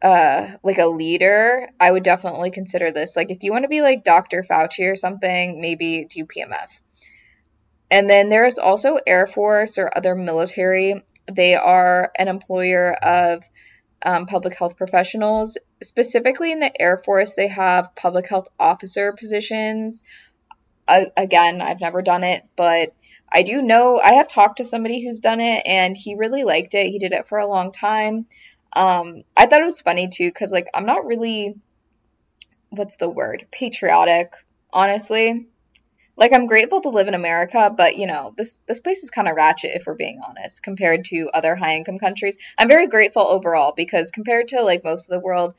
[0.02, 3.16] uh, like a leader, I would definitely consider this.
[3.16, 4.42] Like, if you want to be like Dr.
[4.42, 6.68] Fauci or something, maybe do PMF.
[7.88, 11.05] And then there's also Air Force or other military.
[11.31, 13.44] They are an employer of
[14.05, 15.59] um, public health professionals.
[15.83, 20.02] Specifically in the Air Force, they have public health officer positions.
[20.88, 22.95] Again, I've never done it, but
[23.33, 26.75] I do know I have talked to somebody who's done it and he really liked
[26.75, 26.90] it.
[26.90, 28.27] He did it for a long time.
[28.75, 31.55] Um, I thought it was funny too, because like I'm not really,
[32.71, 34.33] what's the word, patriotic,
[34.73, 35.49] honestly.
[36.14, 39.29] Like I'm grateful to live in America, but you know this this place is kind
[39.29, 42.37] of ratchet if we're being honest compared to other high income countries.
[42.59, 45.55] I'm very grateful overall because compared to like most of the world,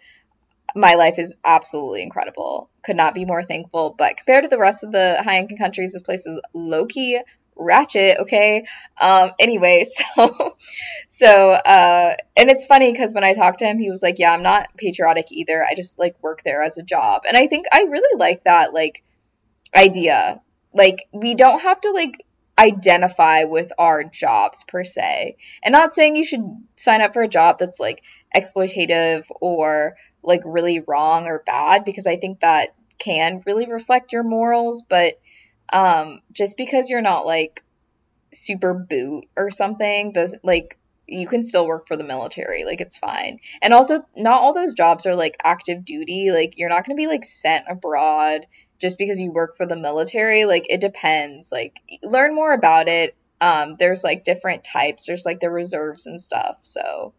[0.76, 2.70] my life is absolutely incredible.
[2.84, 3.96] Could not be more thankful.
[3.98, 7.22] But compared to the rest of the high income countries, this place is low key
[7.56, 8.66] ratchet okay
[9.00, 9.84] um anyway
[10.16, 10.56] so
[11.08, 14.34] so uh and it's funny because when i talked to him he was like yeah
[14.34, 17.66] i'm not patriotic either i just like work there as a job and i think
[17.72, 19.04] i really like that like
[19.76, 20.42] idea
[20.74, 22.26] like we don't have to like
[22.58, 25.38] identify with our jobs per se.
[25.64, 28.04] And not saying you should sign up for a job that's like
[28.36, 34.24] exploitative or like really wrong or bad because i think that can really reflect your
[34.24, 35.14] morals but
[35.72, 37.64] um, just because you're not like
[38.32, 42.64] super boot or something does like you can still work for the military.
[42.64, 43.40] Like it's fine.
[43.62, 46.30] And also not all those jobs are like active duty.
[46.32, 48.46] Like you're not going to be like sent abroad
[48.84, 53.16] just because you work for the military like it depends like learn more about it
[53.40, 57.14] um there's like different types there's like the reserves and stuff so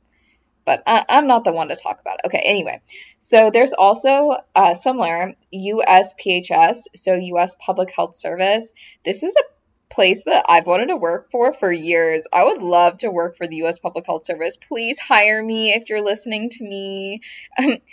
[0.65, 2.29] but I, am not the one to talk about it.
[2.29, 2.81] Okay, anyway,
[3.19, 7.57] so there's also uh, similar USPHS, so U.S.
[7.61, 8.73] Public Health Service.
[9.05, 9.54] This is a
[9.91, 12.27] place that I've wanted to work for for years.
[12.33, 14.57] I would love to work for the US Public Health Service.
[14.57, 17.21] Please hire me if you're listening to me.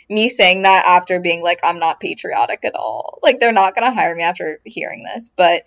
[0.10, 3.20] me saying that after being like I'm not patriotic at all.
[3.22, 5.64] Like they're not going to hire me after hearing this, but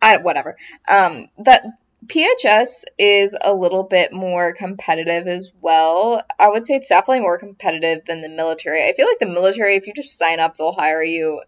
[0.00, 0.56] I whatever.
[0.88, 1.62] Um that
[2.06, 6.22] PHS is a little bit more competitive as well.
[6.38, 8.84] I would say it's definitely more competitive than the military.
[8.84, 11.42] I feel like the military, if you just sign up, they'll hire you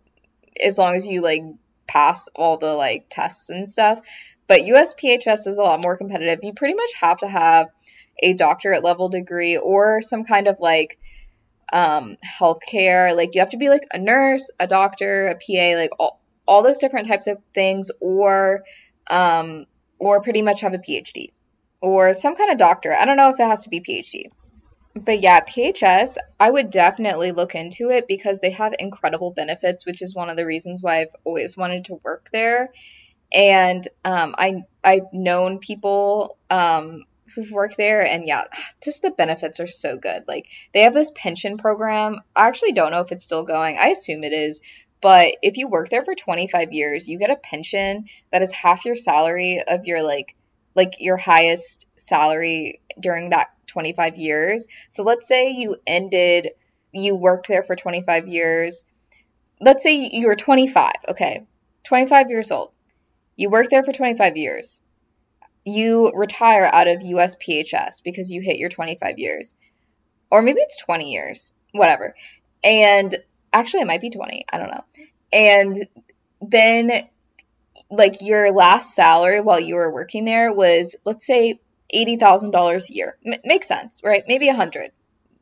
[0.62, 1.42] as long as you like
[1.90, 4.00] pass all the like tests and stuff.
[4.46, 6.40] But USPHS is a lot more competitive.
[6.42, 7.68] You pretty much have to have
[8.22, 10.98] a doctorate level degree or some kind of like
[11.72, 13.14] um healthcare.
[13.14, 16.62] Like you have to be like a nurse, a doctor, a PA, like all, all
[16.62, 18.62] those different types of things or
[19.08, 19.66] um
[19.98, 21.32] or pretty much have a PhD
[21.80, 22.94] or some kind of doctor.
[22.94, 24.30] I don't know if it has to be PhD.
[24.94, 30.02] But yeah, PHS, I would definitely look into it because they have incredible benefits, which
[30.02, 32.72] is one of the reasons why I've always wanted to work there.
[33.32, 38.44] And um, I I've known people um, who've worked there, and yeah,
[38.82, 40.24] just the benefits are so good.
[40.26, 42.20] Like they have this pension program.
[42.34, 43.78] I actually don't know if it's still going.
[43.78, 44.60] I assume it is,
[45.00, 48.84] but if you work there for 25 years, you get a pension that is half
[48.84, 50.34] your salary of your like
[50.80, 54.66] like your highest salary during that 25 years.
[54.88, 56.48] So let's say you ended
[56.92, 58.84] you worked there for 25 years.
[59.60, 61.46] Let's say you were 25, okay?
[61.84, 62.72] 25 years old.
[63.36, 64.82] You work there for 25 years.
[65.64, 69.54] You retire out of USPHS because you hit your 25 years.
[70.30, 72.14] Or maybe it's 20 years, whatever.
[72.64, 73.14] And
[73.52, 74.84] actually it might be 20 i don't know
[75.32, 75.76] and
[76.40, 76.90] then
[77.90, 81.60] like your last salary while you were working there was let's say
[81.94, 83.18] $80,000 a year.
[83.26, 84.22] M- makes sense, right?
[84.28, 84.92] Maybe 100.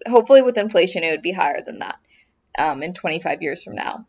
[0.06, 1.98] Hopefully with inflation it would be higher than that
[2.58, 4.06] um, in 25 years from now.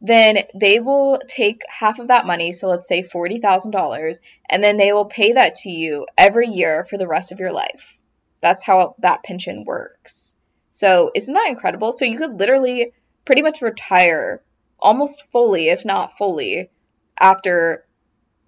[0.00, 4.20] Then they will take half of that money, so let's say $40,000,
[4.50, 7.52] and then they will pay that to you every year for the rest of your
[7.52, 8.00] life.
[8.42, 10.36] That's how that pension works.
[10.68, 11.92] So, isn't that incredible?
[11.92, 12.92] So, you could literally
[13.24, 14.42] pretty much retire
[14.78, 16.70] almost fully, if not fully,
[17.18, 17.84] after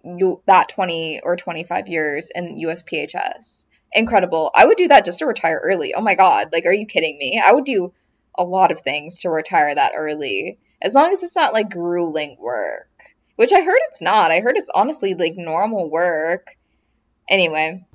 [0.05, 3.67] you, that 20 or 25 years in USPHS.
[3.93, 4.51] Incredible.
[4.55, 5.95] I would do that just to retire early.
[5.95, 6.49] Oh my God.
[6.53, 7.43] Like, are you kidding me?
[7.45, 7.93] I would do
[8.37, 10.59] a lot of things to retire that early.
[10.83, 12.89] As long as it's not like grueling work.
[13.37, 14.31] Which I heard it's not.
[14.31, 16.57] I heard it's honestly like normal work.
[17.29, 17.87] Anyway.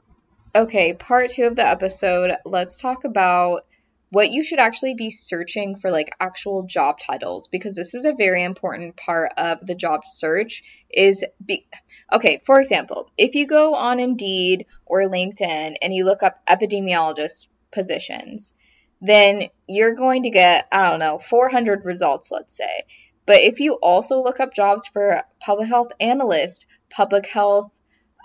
[0.54, 2.36] Okay, part two of the episode.
[2.46, 3.62] Let's talk about
[4.12, 8.14] what you should actually be searching for like actual job titles because this is a
[8.14, 11.66] very important part of the job search is be
[12.12, 17.48] okay for example if you go on indeed or linkedin and you look up epidemiologist
[17.72, 18.54] positions
[19.02, 22.84] then you're going to get i don't know 400 results let's say.
[23.28, 27.72] But if you also look up jobs for public health analyst public health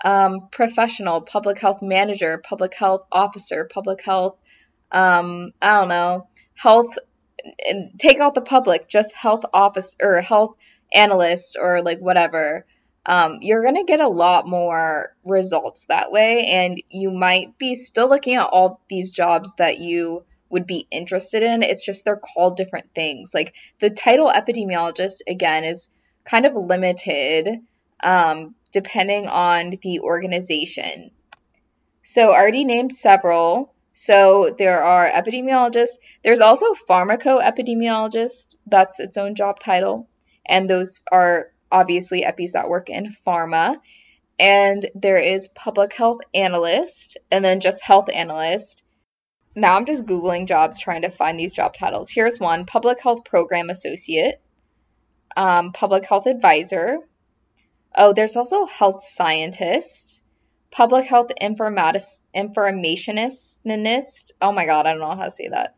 [0.03, 4.37] um, professional public health manager public health officer public health
[4.91, 6.97] um, I don't know, health,
[7.67, 10.55] and take out the public, just health office or health
[10.93, 12.65] analyst or like whatever.
[13.05, 17.75] Um, you're going to get a lot more results that way, and you might be
[17.75, 21.63] still looking at all these jobs that you would be interested in.
[21.63, 23.33] It's just they're called different things.
[23.33, 25.89] Like the title epidemiologist, again, is
[26.25, 27.61] kind of limited
[28.03, 31.11] um, depending on the organization.
[32.03, 33.73] So, I already named several.
[33.99, 35.97] So there are epidemiologists.
[36.23, 38.55] There's also pharmacoepidemiologist.
[38.67, 40.07] That's its own job title.
[40.45, 43.81] And those are obviously epis that work in pharma.
[44.37, 48.83] And there is public health analyst and then just health analyst.
[49.55, 52.11] Now I'm just Googling jobs trying to find these job titles.
[52.11, 54.39] Here's one public health program associate,
[55.35, 56.99] um, public health advisor.
[57.95, 60.21] Oh, there's also health scientist
[60.77, 62.21] public health informationist.
[64.39, 65.75] Oh my god, I don't know how to say that.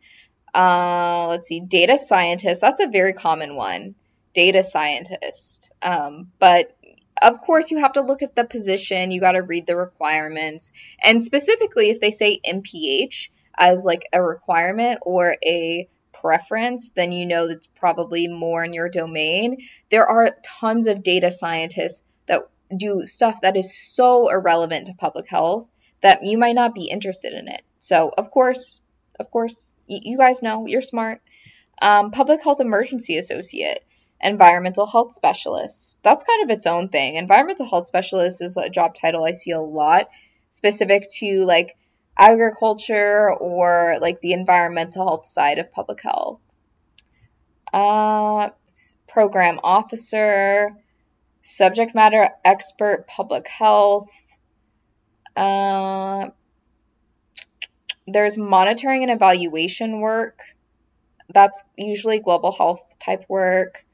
[0.53, 2.59] Uh, let's see, data scientist.
[2.59, 3.95] That's a very common one.
[4.33, 5.71] Data scientist.
[5.81, 6.75] Um, but
[7.21, 9.11] of course, you have to look at the position.
[9.11, 14.21] You got to read the requirements, and specifically, if they say MPH as like a
[14.21, 19.59] requirement or a preference, then you know that's probably more in your domain.
[19.91, 22.41] There are tons of data scientists that
[22.75, 25.67] do stuff that is so irrelevant to public health
[26.01, 27.61] that you might not be interested in it.
[27.79, 28.81] So, of course,
[29.19, 31.21] of course, you guys know you're smart.
[31.81, 33.83] Um, public health emergency associate,
[34.21, 35.99] environmental health specialist.
[36.03, 37.15] That's kind of its own thing.
[37.15, 40.09] Environmental health specialist is a job title I see a lot,
[40.51, 41.77] specific to like
[42.17, 46.41] agriculture or like the environmental health side of public health.
[47.71, 48.49] Uh,
[49.07, 50.75] program officer,
[51.49, 54.11] subject matter expert, public health.
[55.35, 56.29] Uh,
[58.07, 60.39] there's monitoring and evaluation work.
[61.33, 63.85] That's usually global health type work.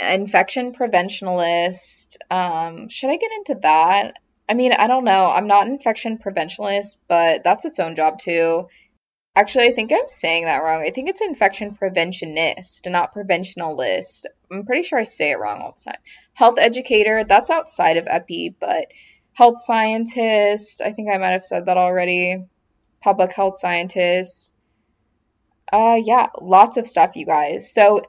[0.00, 2.16] Infection preventionalist.
[2.30, 4.18] Um, should I get into that?
[4.48, 5.30] I mean, I don't know.
[5.30, 8.68] I'm not an infection preventionalist, but that's its own job too.
[9.34, 10.82] Actually, I think I'm saying that wrong.
[10.86, 14.26] I think it's infection preventionist, not preventionalist.
[14.50, 16.00] I'm pretty sure I say it wrong all the time.
[16.34, 18.88] Health educator, that's outside of EPI, but
[19.32, 22.44] health scientist, I think I might have said that already.
[23.00, 24.54] Public health scientist.
[25.72, 27.72] Uh, yeah, lots of stuff, you guys.
[27.72, 28.02] So,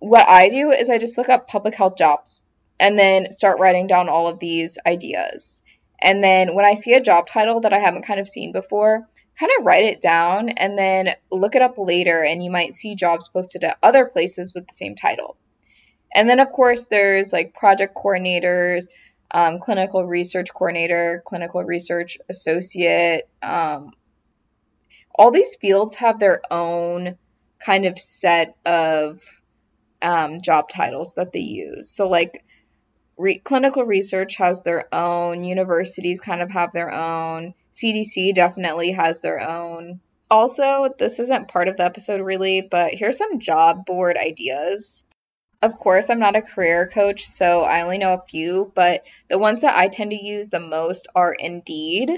[0.00, 2.40] what I do is I just look up public health jobs
[2.80, 5.62] and then start writing down all of these ideas.
[6.00, 9.08] And then when I see a job title that I haven't kind of seen before,
[9.38, 12.94] kind of write it down and then look it up later, and you might see
[12.94, 15.36] jobs posted at other places with the same title.
[16.14, 18.88] And then, of course, there's like project coordinators,
[19.30, 23.28] um, clinical research coordinator, clinical research associate.
[23.42, 23.92] Um,
[25.14, 27.18] all these fields have their own
[27.58, 29.20] kind of set of
[30.00, 31.90] um, job titles that they use.
[31.90, 32.44] So, like,
[33.18, 39.20] re- clinical research has their own, universities kind of have their own, CDC definitely has
[39.20, 40.00] their own.
[40.30, 45.04] Also, this isn't part of the episode really, but here's some job board ideas.
[45.60, 49.38] Of course, I'm not a career coach, so I only know a few, but the
[49.38, 52.12] ones that I tend to use the most are Indeed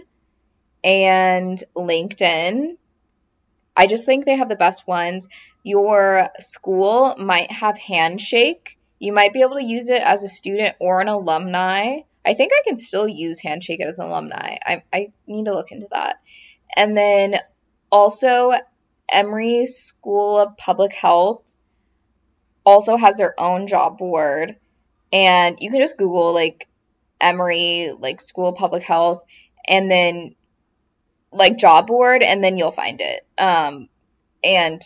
[0.84, 2.76] and LinkedIn.
[3.76, 5.28] I just think they have the best ones.
[5.62, 8.76] Your school might have Handshake.
[9.00, 12.00] You might be able to use it as a student or an alumni.
[12.24, 14.58] I think I can still use Handshake as an alumni.
[14.62, 16.20] I, I need to look into that.
[16.76, 17.34] And then
[17.90, 18.52] also,
[19.10, 21.50] Emory School of Public Health
[22.64, 24.56] also has their own job board.
[25.12, 26.68] And you can just Google like
[27.20, 29.24] Emory, like School of Public Health,
[29.66, 30.36] and then
[31.32, 33.26] like job board, and then you'll find it.
[33.38, 33.88] Um,
[34.44, 34.82] and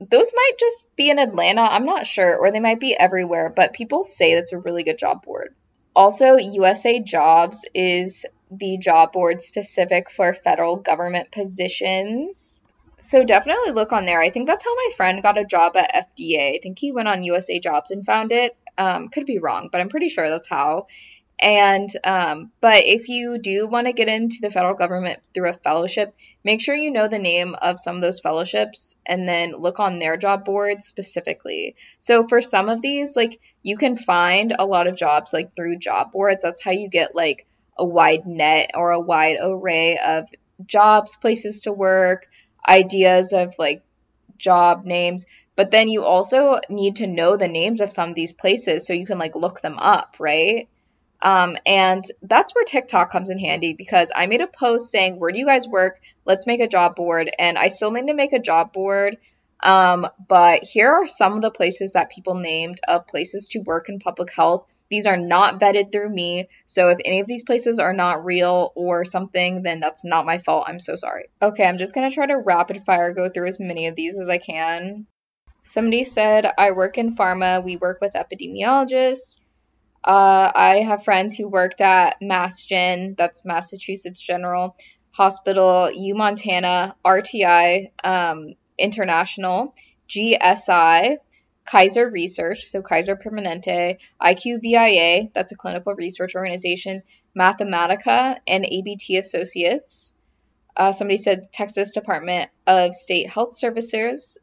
[0.00, 1.62] those might just be in Atlanta.
[1.62, 4.98] I'm not sure, or they might be everywhere, but people say that's a really good
[4.98, 5.54] job board.
[5.94, 12.62] Also, USA Jobs is the job board specific for federal government positions.
[13.02, 14.20] So definitely look on there.
[14.20, 16.56] I think that's how my friend got a job at FDA.
[16.56, 18.56] I think he went on USA Jobs and found it.
[18.76, 20.86] Um, could be wrong, but I'm pretty sure that's how.
[21.40, 25.54] And um, but if you do want to get into the federal government through a
[25.54, 26.14] fellowship,
[26.44, 29.98] make sure you know the name of some of those fellowships and then look on
[29.98, 31.74] their job boards specifically.
[31.98, 35.78] So for some of these, like you can find a lot of jobs like through
[35.78, 36.42] job boards.
[36.42, 40.28] That's how you get like a wide net or a wide array of
[40.64, 42.28] jobs, places to work,
[42.66, 43.82] ideas of like
[44.38, 45.26] job names.
[45.56, 48.92] But then you also need to know the names of some of these places so
[48.92, 50.68] you can like look them up, right?
[51.24, 55.32] Um, and that's where TikTok comes in handy because I made a post saying, Where
[55.32, 55.98] do you guys work?
[56.26, 57.30] Let's make a job board.
[57.38, 59.16] And I still need to make a job board.
[59.62, 63.88] Um, but here are some of the places that people named of places to work
[63.88, 64.66] in public health.
[64.90, 66.48] These are not vetted through me.
[66.66, 70.36] So if any of these places are not real or something, then that's not my
[70.36, 70.66] fault.
[70.68, 71.24] I'm so sorry.
[71.40, 74.18] Okay, I'm just going to try to rapid fire go through as many of these
[74.18, 75.06] as I can.
[75.62, 77.64] Somebody said, I work in pharma.
[77.64, 79.40] We work with epidemiologists.
[80.04, 84.76] Uh, I have friends who worked at MassGen, that's Massachusetts General
[85.12, 89.74] Hospital, U Montana, RTI um, International,
[90.08, 91.16] GSI,
[91.64, 97.02] Kaiser Research, so Kaiser Permanente, IQVIA, that's a clinical research organization,
[97.38, 100.14] Mathematica, and ABT Associates.
[100.76, 104.36] Uh, somebody said Texas Department of State Health Services,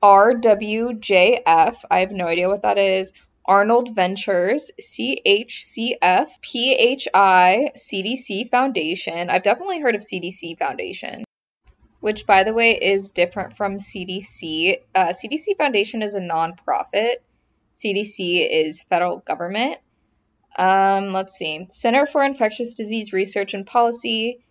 [0.00, 3.12] RWJF, I have no idea what that is,
[3.44, 9.30] Arnold Ventures, CHCF, PHI, CDC Foundation.
[9.30, 11.24] I've definitely heard of CDC Foundation,
[12.00, 14.78] which, by the way, is different from CDC.
[14.94, 17.16] Uh, CDC Foundation is a nonprofit,
[17.74, 19.78] CDC is federal government.
[20.56, 21.66] Um, let's see.
[21.68, 24.44] Center for Infectious Disease Research and Policy,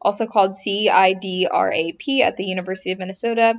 [0.00, 3.54] also called CIDRAP at the University of Minnesota.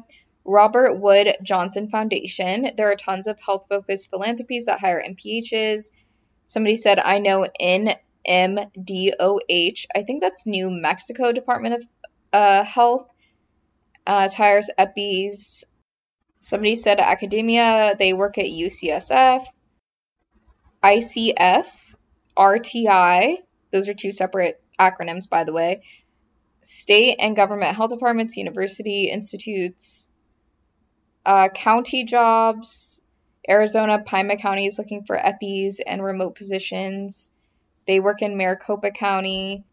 [0.50, 2.72] Robert Wood Johnson Foundation.
[2.76, 5.92] There are tons of health focused philanthropies that hire MPHs.
[6.48, 7.96] Somebody said, I know NMDOH.
[9.96, 11.86] I think that's New Mexico Department of
[12.34, 13.08] uh, Health.
[14.08, 15.66] Uh, hires EPIs.
[16.40, 19.44] Somebody said academia, they work at UCSF.
[20.82, 21.96] ICF,
[22.36, 23.38] RTI,
[23.72, 25.84] those are two separate acronyms, by the way.
[26.62, 30.10] State and government health departments, university institutes,
[31.26, 33.02] uh, county jobs.
[33.48, 37.32] Arizona, Pima County is looking for EPIs and remote positions.
[37.88, 39.64] They work in Maricopa County.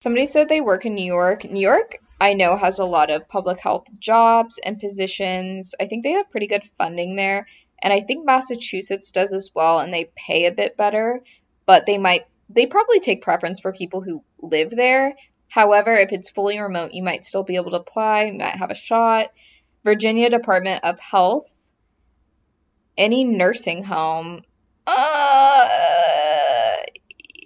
[0.00, 1.44] Somebody said they work in New York.
[1.44, 5.74] New York, I know, has a lot of public health jobs and positions.
[5.80, 7.46] I think they have pretty good funding there.
[7.82, 11.22] And I think Massachusetts does as well, and they pay a bit better,
[11.66, 15.16] but they might, they probably take preference for people who live there.
[15.48, 18.70] However, if it's fully remote, you might still be able to apply, you might have
[18.70, 19.30] a shot.
[19.84, 21.74] Virginia Department of Health,
[22.96, 24.42] any nursing home.
[24.86, 25.68] Uh,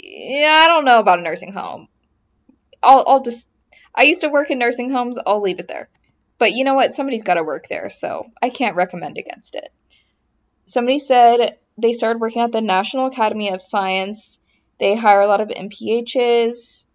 [0.02, 1.88] yeah, I don't know about a nursing home.
[2.82, 3.50] I'll, I'll just,
[3.94, 5.18] I used to work in nursing homes.
[5.24, 5.88] I'll leave it there.
[6.38, 6.92] But you know what?
[6.92, 9.70] Somebody's got to work there, so I can't recommend against it.
[10.66, 14.38] Somebody said they started working at the National Academy of Science.
[14.78, 16.86] They hire a lot of MPHs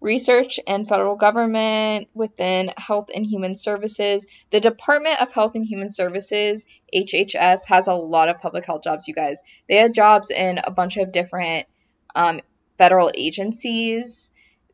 [0.00, 4.26] research and federal government within Health and Human Services.
[4.50, 9.08] The Department of Health and Human Services, HHS, has a lot of public health jobs,
[9.08, 9.42] you guys.
[9.68, 11.66] They have jobs in a bunch of different
[12.14, 12.40] um,
[12.76, 14.32] federal agencies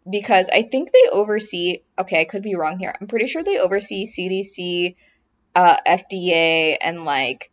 [0.09, 2.95] because I think they oversee, okay, I could be wrong here.
[3.01, 4.97] I'm pretty sure they oversee CDC,
[5.55, 7.51] uh, FDA, and like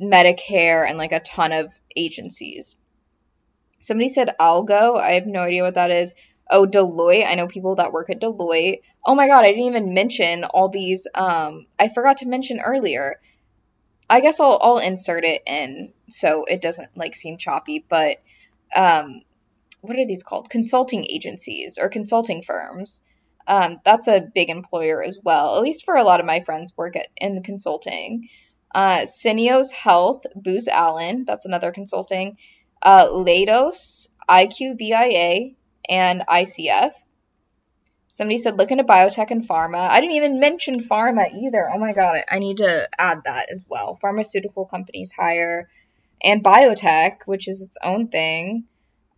[0.00, 2.76] Medicare and like a ton of agencies.
[3.78, 5.00] Somebody said Algo.
[5.00, 6.14] I have no idea what that is.
[6.50, 7.26] Oh, Deloitte.
[7.26, 8.80] I know people that work at Deloitte.
[9.04, 11.06] Oh my god, I didn't even mention all these.
[11.14, 13.20] Um, I forgot to mention earlier.
[14.08, 17.84] I guess I'll I'll insert it in so it doesn't like seem choppy.
[17.88, 18.16] But
[18.74, 19.22] um,
[19.80, 20.50] what are these called?
[20.50, 23.02] Consulting agencies or consulting firms.
[23.46, 26.76] Um, that's a big employer as well, at least for a lot of my friends
[26.76, 28.28] work at, in consulting.
[28.72, 32.36] Uh, Syneos Health, Booz Allen, that's another consulting.
[32.82, 35.56] Uh, Leidos, IQVIA,
[35.88, 36.92] and ICF.
[38.08, 39.88] Somebody said look into biotech and pharma.
[39.88, 41.70] I didn't even mention pharma either.
[41.72, 43.94] Oh my god, I need to add that as well.
[43.94, 45.68] Pharmaceutical companies hire,
[46.22, 48.64] and biotech, which is its own thing.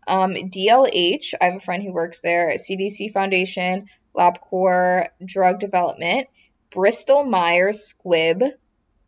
[0.06, 2.52] Um, DLH, I have a friend who works there.
[2.56, 6.28] CDC Foundation, LabCorp, Drug Development,
[6.70, 8.52] Bristol Myers Squibb.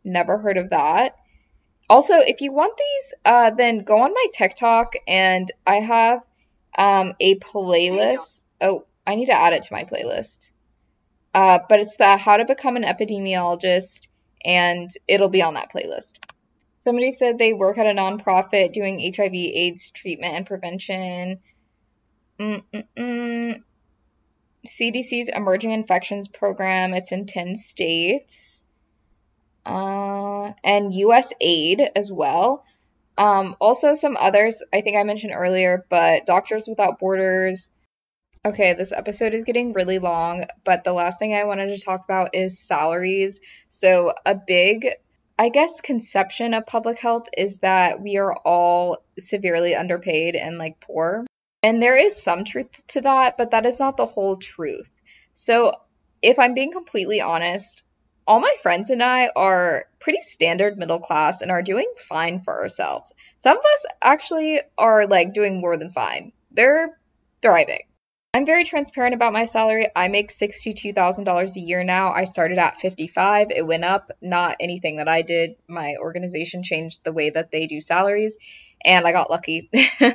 [0.03, 1.15] Never heard of that.
[1.89, 6.21] Also, if you want these, uh, then go on my TikTok and I have
[6.77, 8.43] um, a playlist.
[8.61, 10.51] Oh, I need to add it to my playlist.
[11.33, 14.07] Uh, but it's the How to Become an Epidemiologist,
[14.43, 16.13] and it'll be on that playlist.
[16.85, 21.39] Somebody said they work at a nonprofit doing HIV/AIDS treatment and prevention.
[22.39, 23.63] Mm-mm-mm.
[24.65, 26.93] CDC's Emerging Infections Program.
[26.93, 28.63] It's in 10 states.
[29.65, 32.63] Uh, and USAID as well.
[33.17, 37.71] Um, also, some others I think I mentioned earlier, but Doctors Without Borders.
[38.43, 42.03] Okay, this episode is getting really long, but the last thing I wanted to talk
[42.03, 43.39] about is salaries.
[43.69, 44.87] So, a big,
[45.39, 50.79] I guess, conception of public health is that we are all severely underpaid and like
[50.79, 51.25] poor.
[51.63, 54.91] And there is some truth to that, but that is not the whole truth.
[55.33, 55.73] So,
[56.21, 57.83] if I'm being completely honest,
[58.27, 62.61] all my friends and I are pretty standard middle class and are doing fine for
[62.61, 63.13] ourselves.
[63.37, 66.31] Some of us actually are like doing more than fine.
[66.51, 66.97] They're
[67.41, 67.83] thriving.
[68.33, 69.87] I'm very transparent about my salary.
[69.95, 72.11] I make $62,000 a year now.
[72.11, 73.47] I started at 55.
[73.49, 75.55] It went up, not anything that I did.
[75.69, 78.37] My organization changed the way that they do salaries
[78.83, 79.69] and I got lucky.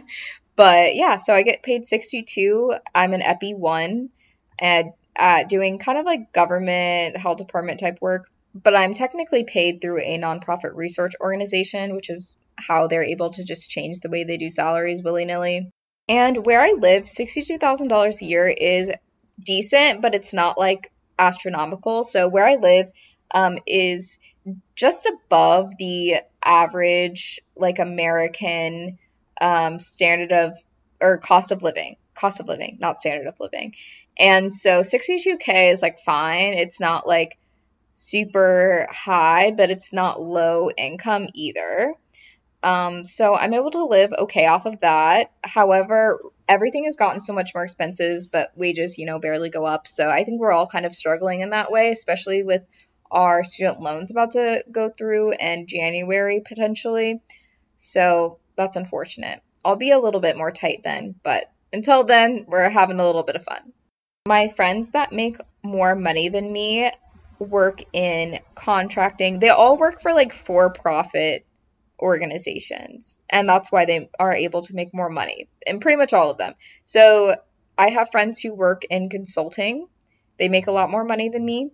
[0.56, 2.74] but yeah, so I get paid 62.
[2.94, 4.10] I'm an EPI 1
[4.58, 9.80] and at doing kind of like government health department type work, but I'm technically paid
[9.80, 14.24] through a nonprofit research organization, which is how they're able to just change the way
[14.24, 15.70] they do salaries willy nilly.
[16.08, 18.90] And where I live, $62,000 a year is
[19.38, 22.02] decent, but it's not like astronomical.
[22.02, 22.90] So where I live
[23.32, 24.18] um, is
[24.74, 28.98] just above the average, like American
[29.40, 30.56] um, standard of
[31.00, 31.96] or cost of living.
[32.14, 33.74] Cost of living, not standard of living.
[34.18, 36.54] And so 62K is like fine.
[36.54, 37.38] It's not like
[37.94, 41.94] super high, but it's not low income either.
[42.62, 45.30] Um, so I'm able to live okay off of that.
[45.42, 49.86] However, everything has gotten so much more expenses, but wages, you know, barely go up.
[49.86, 52.62] So I think we're all kind of struggling in that way, especially with
[53.10, 57.22] our student loans about to go through in January potentially.
[57.76, 59.40] So that's unfortunate.
[59.64, 63.22] I'll be a little bit more tight then, but until then, we're having a little
[63.22, 63.72] bit of fun.
[64.26, 66.90] My friends that make more money than me
[67.38, 69.38] work in contracting.
[69.38, 71.46] They all work for like for profit
[71.98, 76.30] organizations, and that's why they are able to make more money, and pretty much all
[76.30, 76.52] of them.
[76.84, 77.34] So
[77.78, 79.88] I have friends who work in consulting,
[80.38, 81.70] they make a lot more money than me.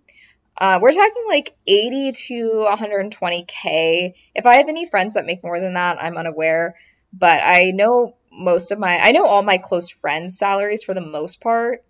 [0.57, 4.15] Uh, we're talking like 80 to 120k.
[4.37, 6.77] If I have any friends that make more than that, I'm unaware.
[7.13, 11.01] But I know most of my, I know all my close friends' salaries for the
[11.01, 11.83] most part.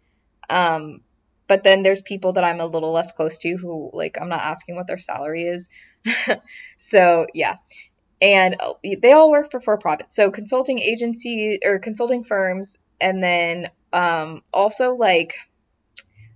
[0.48, 1.00] Um,
[1.46, 4.40] but then there's people that I'm a little less close to who like I'm not
[4.40, 5.70] asking what their salary is.
[6.78, 7.56] so yeah.
[8.20, 10.12] And uh, they all work for for profit.
[10.12, 15.34] So consulting agency or consulting firms and then um also like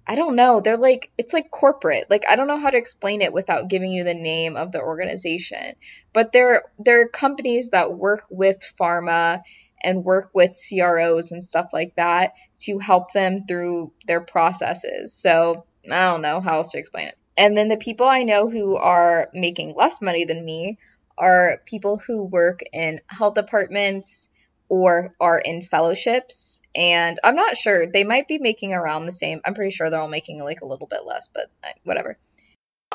[0.06, 2.10] I don't know, they're like it's like corporate.
[2.10, 4.80] Like I don't know how to explain it without giving you the name of the
[4.80, 5.74] organization.
[6.12, 9.42] But they're they're companies that work with pharma
[9.82, 15.12] and work with CROs and stuff like that to help them through their processes.
[15.12, 17.18] So I don't know how else to explain it.
[17.36, 20.78] And then the people I know who are making less money than me
[21.16, 24.28] are people who work in health departments
[24.68, 26.60] or are in fellowships.
[26.74, 27.90] And I'm not sure.
[27.90, 29.40] They might be making around the same.
[29.44, 31.50] I'm pretty sure they're all making like a little bit less, but
[31.82, 32.18] whatever.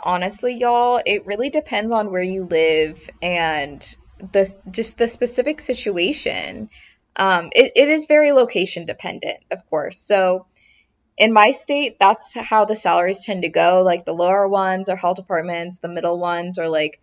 [0.03, 6.69] Honestly, y'all, it really depends on where you live and the just the specific situation.
[7.17, 9.97] Um, it, it is very location dependent, of course.
[9.97, 10.47] So
[11.17, 13.81] in my state, that's how the salaries tend to go.
[13.83, 16.99] Like the lower ones are health departments, the middle ones are like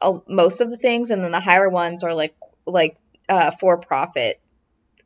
[0.00, 2.34] uh, most of the things, and then the higher ones are like
[2.66, 2.96] like
[3.28, 4.40] uh, for profit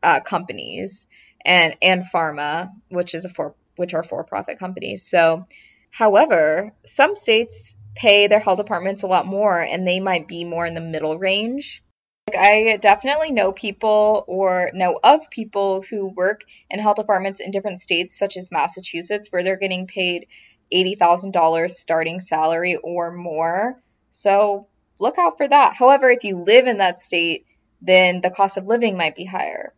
[0.03, 1.07] uh, companies
[1.45, 5.03] and and pharma, which is a for which are for profit companies.
[5.03, 5.47] So,
[5.91, 10.67] however, some states pay their health departments a lot more and they might be more
[10.67, 11.83] in the middle range.
[12.29, 17.53] Like I definitely know people or know of people who work in health departments in
[17.53, 20.27] different states, such as Massachusetts, where they're getting paid
[20.73, 23.81] $80,000 starting salary or more.
[24.11, 24.67] So
[24.99, 25.75] look out for that.
[25.75, 27.47] However, if you live in that state,
[27.81, 29.73] then the cost of living might be higher.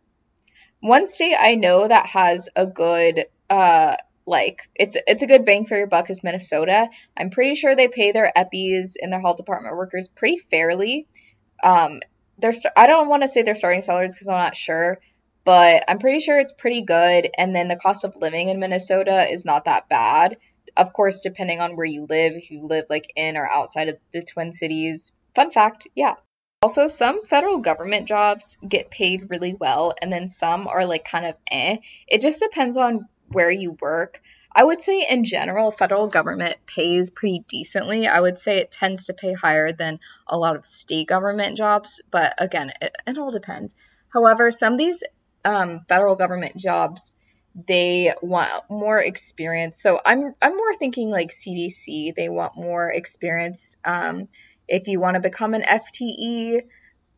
[0.79, 3.95] One state I know that has a good uh
[4.29, 6.89] like it's it's a good bang for your buck is Minnesota.
[7.17, 11.07] I'm pretty sure they pay their EPIs and their health department workers pretty fairly.
[11.63, 11.99] Um,
[12.37, 14.99] they're I don't want to say their starting salaries because I'm not sure,
[15.43, 17.29] but I'm pretty sure it's pretty good.
[17.37, 20.37] And then the cost of living in Minnesota is not that bad.
[20.77, 23.97] Of course, depending on where you live, if you live like in or outside of
[24.13, 25.13] the Twin Cities.
[25.35, 26.15] Fun fact, yeah.
[26.61, 31.25] Also, some federal government jobs get paid really well, and then some are like kind
[31.25, 31.77] of eh.
[32.07, 34.21] It just depends on where you work.
[34.53, 38.07] I would say in general, federal government pays pretty decently.
[38.07, 42.01] I would say it tends to pay higher than a lot of state government jobs,
[42.11, 43.75] but again, it, it all depends.
[44.11, 45.03] However, some of these
[45.45, 47.15] um, federal government jobs
[47.67, 49.81] they want more experience.
[49.81, 52.15] So I'm I'm more thinking like CDC.
[52.15, 53.77] They want more experience.
[53.83, 54.27] Um,
[54.67, 56.61] if you want to become an FTE,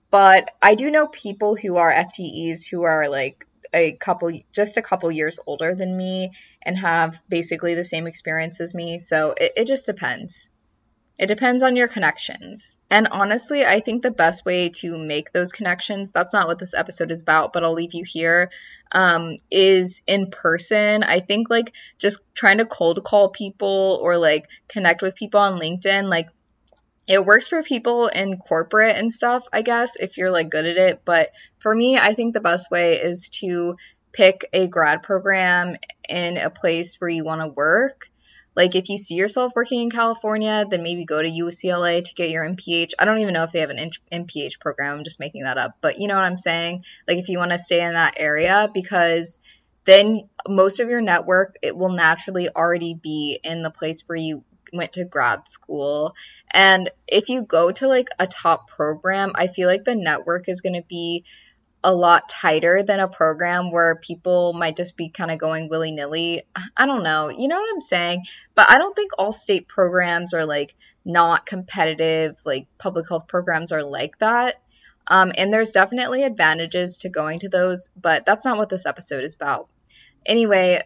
[0.10, 4.82] but I do know people who are FTEs who are like a couple just a
[4.82, 6.32] couple years older than me
[6.62, 8.98] and have basically the same experience as me.
[9.00, 10.50] So it, it just depends.
[11.18, 12.78] It depends on your connections.
[12.90, 16.74] And honestly i think the best way to make those connections that's not what this
[16.74, 18.50] episode is about but i'll leave you here
[18.92, 21.04] um, is in person.
[21.04, 25.60] I think like just trying to cold call people or like connect with people on
[25.60, 26.28] linkedin like
[27.08, 30.78] it works for people in corporate and stuff, I guess, if you're like good at
[30.78, 31.02] it.
[31.04, 31.30] But
[31.60, 33.76] for me, I think the best way is to
[34.12, 35.76] pick a grad program
[36.08, 38.10] in a place where you want to work.
[38.56, 42.30] Like if you see yourself working in California, then maybe go to UCLA to get
[42.30, 42.92] your MPH.
[43.00, 44.98] I don't even know if they have an MPH program.
[44.98, 45.78] I'm just making that up.
[45.80, 46.84] But you know what I'm saying?
[47.08, 49.40] Like if you want to stay in that area because
[49.86, 54.44] then most of your network it will naturally already be in the place where you
[54.72, 56.16] went to grad school.
[56.54, 60.62] And if you go to like a top program, I feel like the network is
[60.62, 61.26] going to be
[61.84, 65.92] a lot tighter than a program where people might just be kind of going willy
[65.92, 66.44] nilly.
[66.78, 67.30] I don't know.
[67.30, 68.24] You know what I'm saying?
[68.54, 73.72] But I don't think all state programs are like not competitive, like public health programs
[73.72, 74.62] are like that.
[75.08, 79.24] Um, and there's definitely advantages to going to those, but that's not what this episode
[79.24, 79.68] is about.
[80.26, 80.84] Anyway,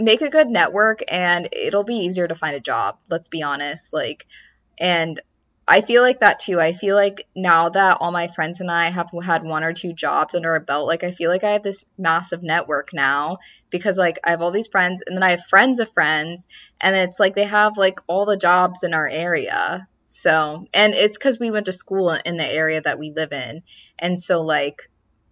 [0.00, 2.98] make a good network and it'll be easier to find a job.
[3.08, 3.92] Let's be honest.
[3.92, 4.26] Like,
[4.78, 5.20] and
[5.68, 6.58] I feel like that too.
[6.58, 9.92] I feel like now that all my friends and I have had one or two
[9.92, 13.38] jobs under our belt, like I feel like I have this massive network now
[13.70, 16.48] because like I have all these friends and then I have friends of friends
[16.80, 19.86] and it's like they have like all the jobs in our area.
[20.06, 23.62] So, and it's cuz we went to school in the area that we live in.
[23.96, 24.90] And so like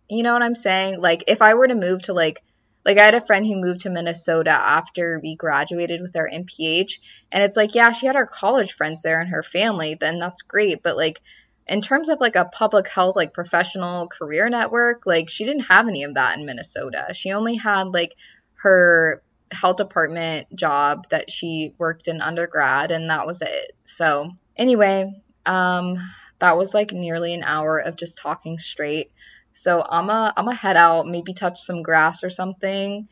[0.09, 1.01] you know what I'm saying?
[1.01, 2.43] Like if I were to move to like
[2.89, 7.01] like I had a friend who moved to Minnesota after we graduated with our MPH,
[7.30, 10.41] and it's like, yeah, she had her college friends there and her family, then that's
[10.41, 10.82] great.
[10.82, 11.20] But like
[11.66, 15.86] in terms of like a public health like professional career network, like she didn't have
[15.86, 17.12] any of that in Minnesota.
[17.12, 18.16] She only had like
[18.62, 19.22] her
[19.53, 23.72] health department job that she worked in undergrad and that was it.
[23.82, 25.12] So, anyway,
[25.45, 25.99] um
[26.39, 29.11] that was like nearly an hour of just talking straight.
[29.59, 33.09] So I'm a I'm a head out, maybe touch some grass or something.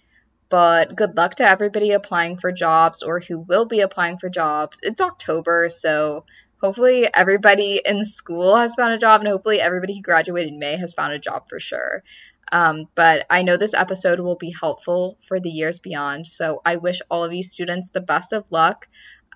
[0.49, 4.78] But good luck to everybody applying for jobs or who will be applying for jobs.
[4.80, 6.24] It's October, so
[6.61, 10.76] hopefully everybody in school has found a job, and hopefully everybody who graduated in May
[10.76, 12.05] has found a job for sure.
[12.53, 16.28] Um, but I know this episode will be helpful for the years beyond.
[16.28, 18.86] So I wish all of you students the best of luck.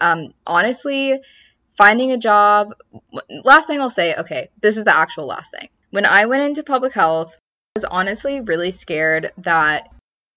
[0.00, 1.20] Um, honestly,
[1.74, 2.68] finding a job,
[3.44, 5.70] last thing I'll say, okay, this is the actual last thing.
[5.90, 9.88] When I went into public health, I was honestly really scared that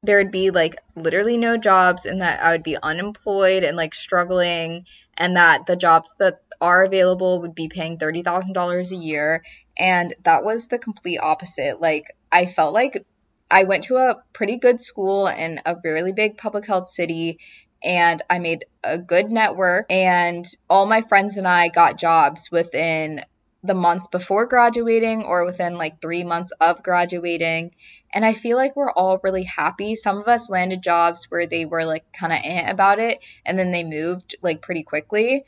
[0.02, 3.94] there would be like literally no jobs and that I would be unemployed and like
[3.94, 4.86] struggling
[5.16, 9.44] and that the jobs that are available would be paying $30,000 a year
[9.78, 11.80] and that was the complete opposite.
[11.80, 13.06] Like I felt like
[13.50, 17.40] I went to a pretty good school in a really big public health city
[17.84, 23.22] and I made a good network and all my friends and I got jobs within
[23.64, 27.74] the months before graduating or within like three months of graduating.
[28.14, 29.96] And I feel like we're all really happy.
[29.96, 33.58] Some of us landed jobs where they were like kind of eh about it and
[33.58, 35.46] then they moved like pretty quickly.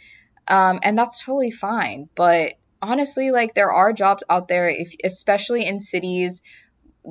[0.47, 2.09] Um, and that's totally fine.
[2.15, 6.41] But honestly, like there are jobs out there, if especially in cities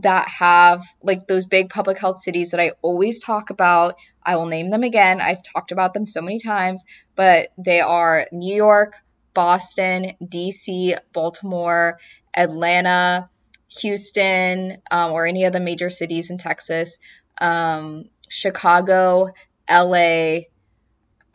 [0.03, 3.97] that have like those big public health cities that I always talk about.
[4.23, 5.21] I will name them again.
[5.21, 6.85] I've talked about them so many times,
[7.15, 8.95] but they are New York,
[9.35, 11.99] Boston, DC, Baltimore,
[12.37, 13.29] Atlanta,
[13.81, 16.99] Houston, um, or any of the major cities in Texas,
[17.41, 19.33] um, Chicago,
[19.69, 20.39] LA,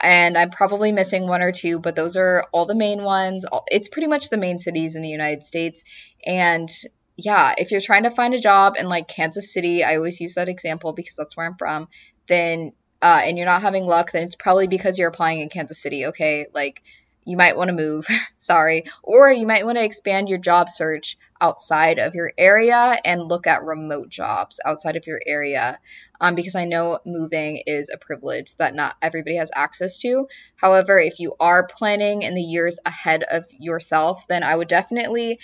[0.01, 3.45] and I'm probably missing one or two, but those are all the main ones.
[3.67, 5.83] It's pretty much the main cities in the United States.
[6.25, 6.69] And
[7.17, 10.35] yeah, if you're trying to find a job in like Kansas City, I always use
[10.35, 11.89] that example because that's where I'm from,
[12.27, 12.71] then
[13.01, 16.07] uh, and you're not having luck, then it's probably because you're applying in Kansas City,
[16.07, 16.47] okay?
[16.53, 16.81] Like
[17.25, 18.07] you might want to move,
[18.37, 23.27] sorry, or you might want to expand your job search outside of your area and
[23.27, 25.79] look at remote jobs outside of your area.
[26.21, 30.27] Um, because I know moving is a privilege that not everybody has access to.
[30.57, 35.39] However, if you are planning in the years ahead of yourself, then I would definitely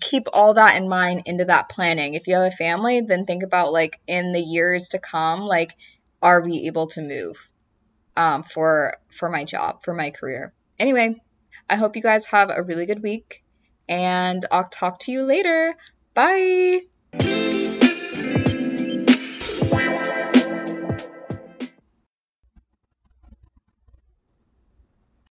[0.00, 2.14] keep all that in mind into that planning.
[2.14, 5.74] If you have a family, then think about like in the years to come, like
[6.22, 7.36] are we able to move
[8.16, 10.52] um, for for my job, for my career.
[10.78, 11.20] Anyway,
[11.68, 13.42] I hope you guys have a really good week
[13.88, 15.74] and I'll talk to you later.
[16.14, 16.80] Bye.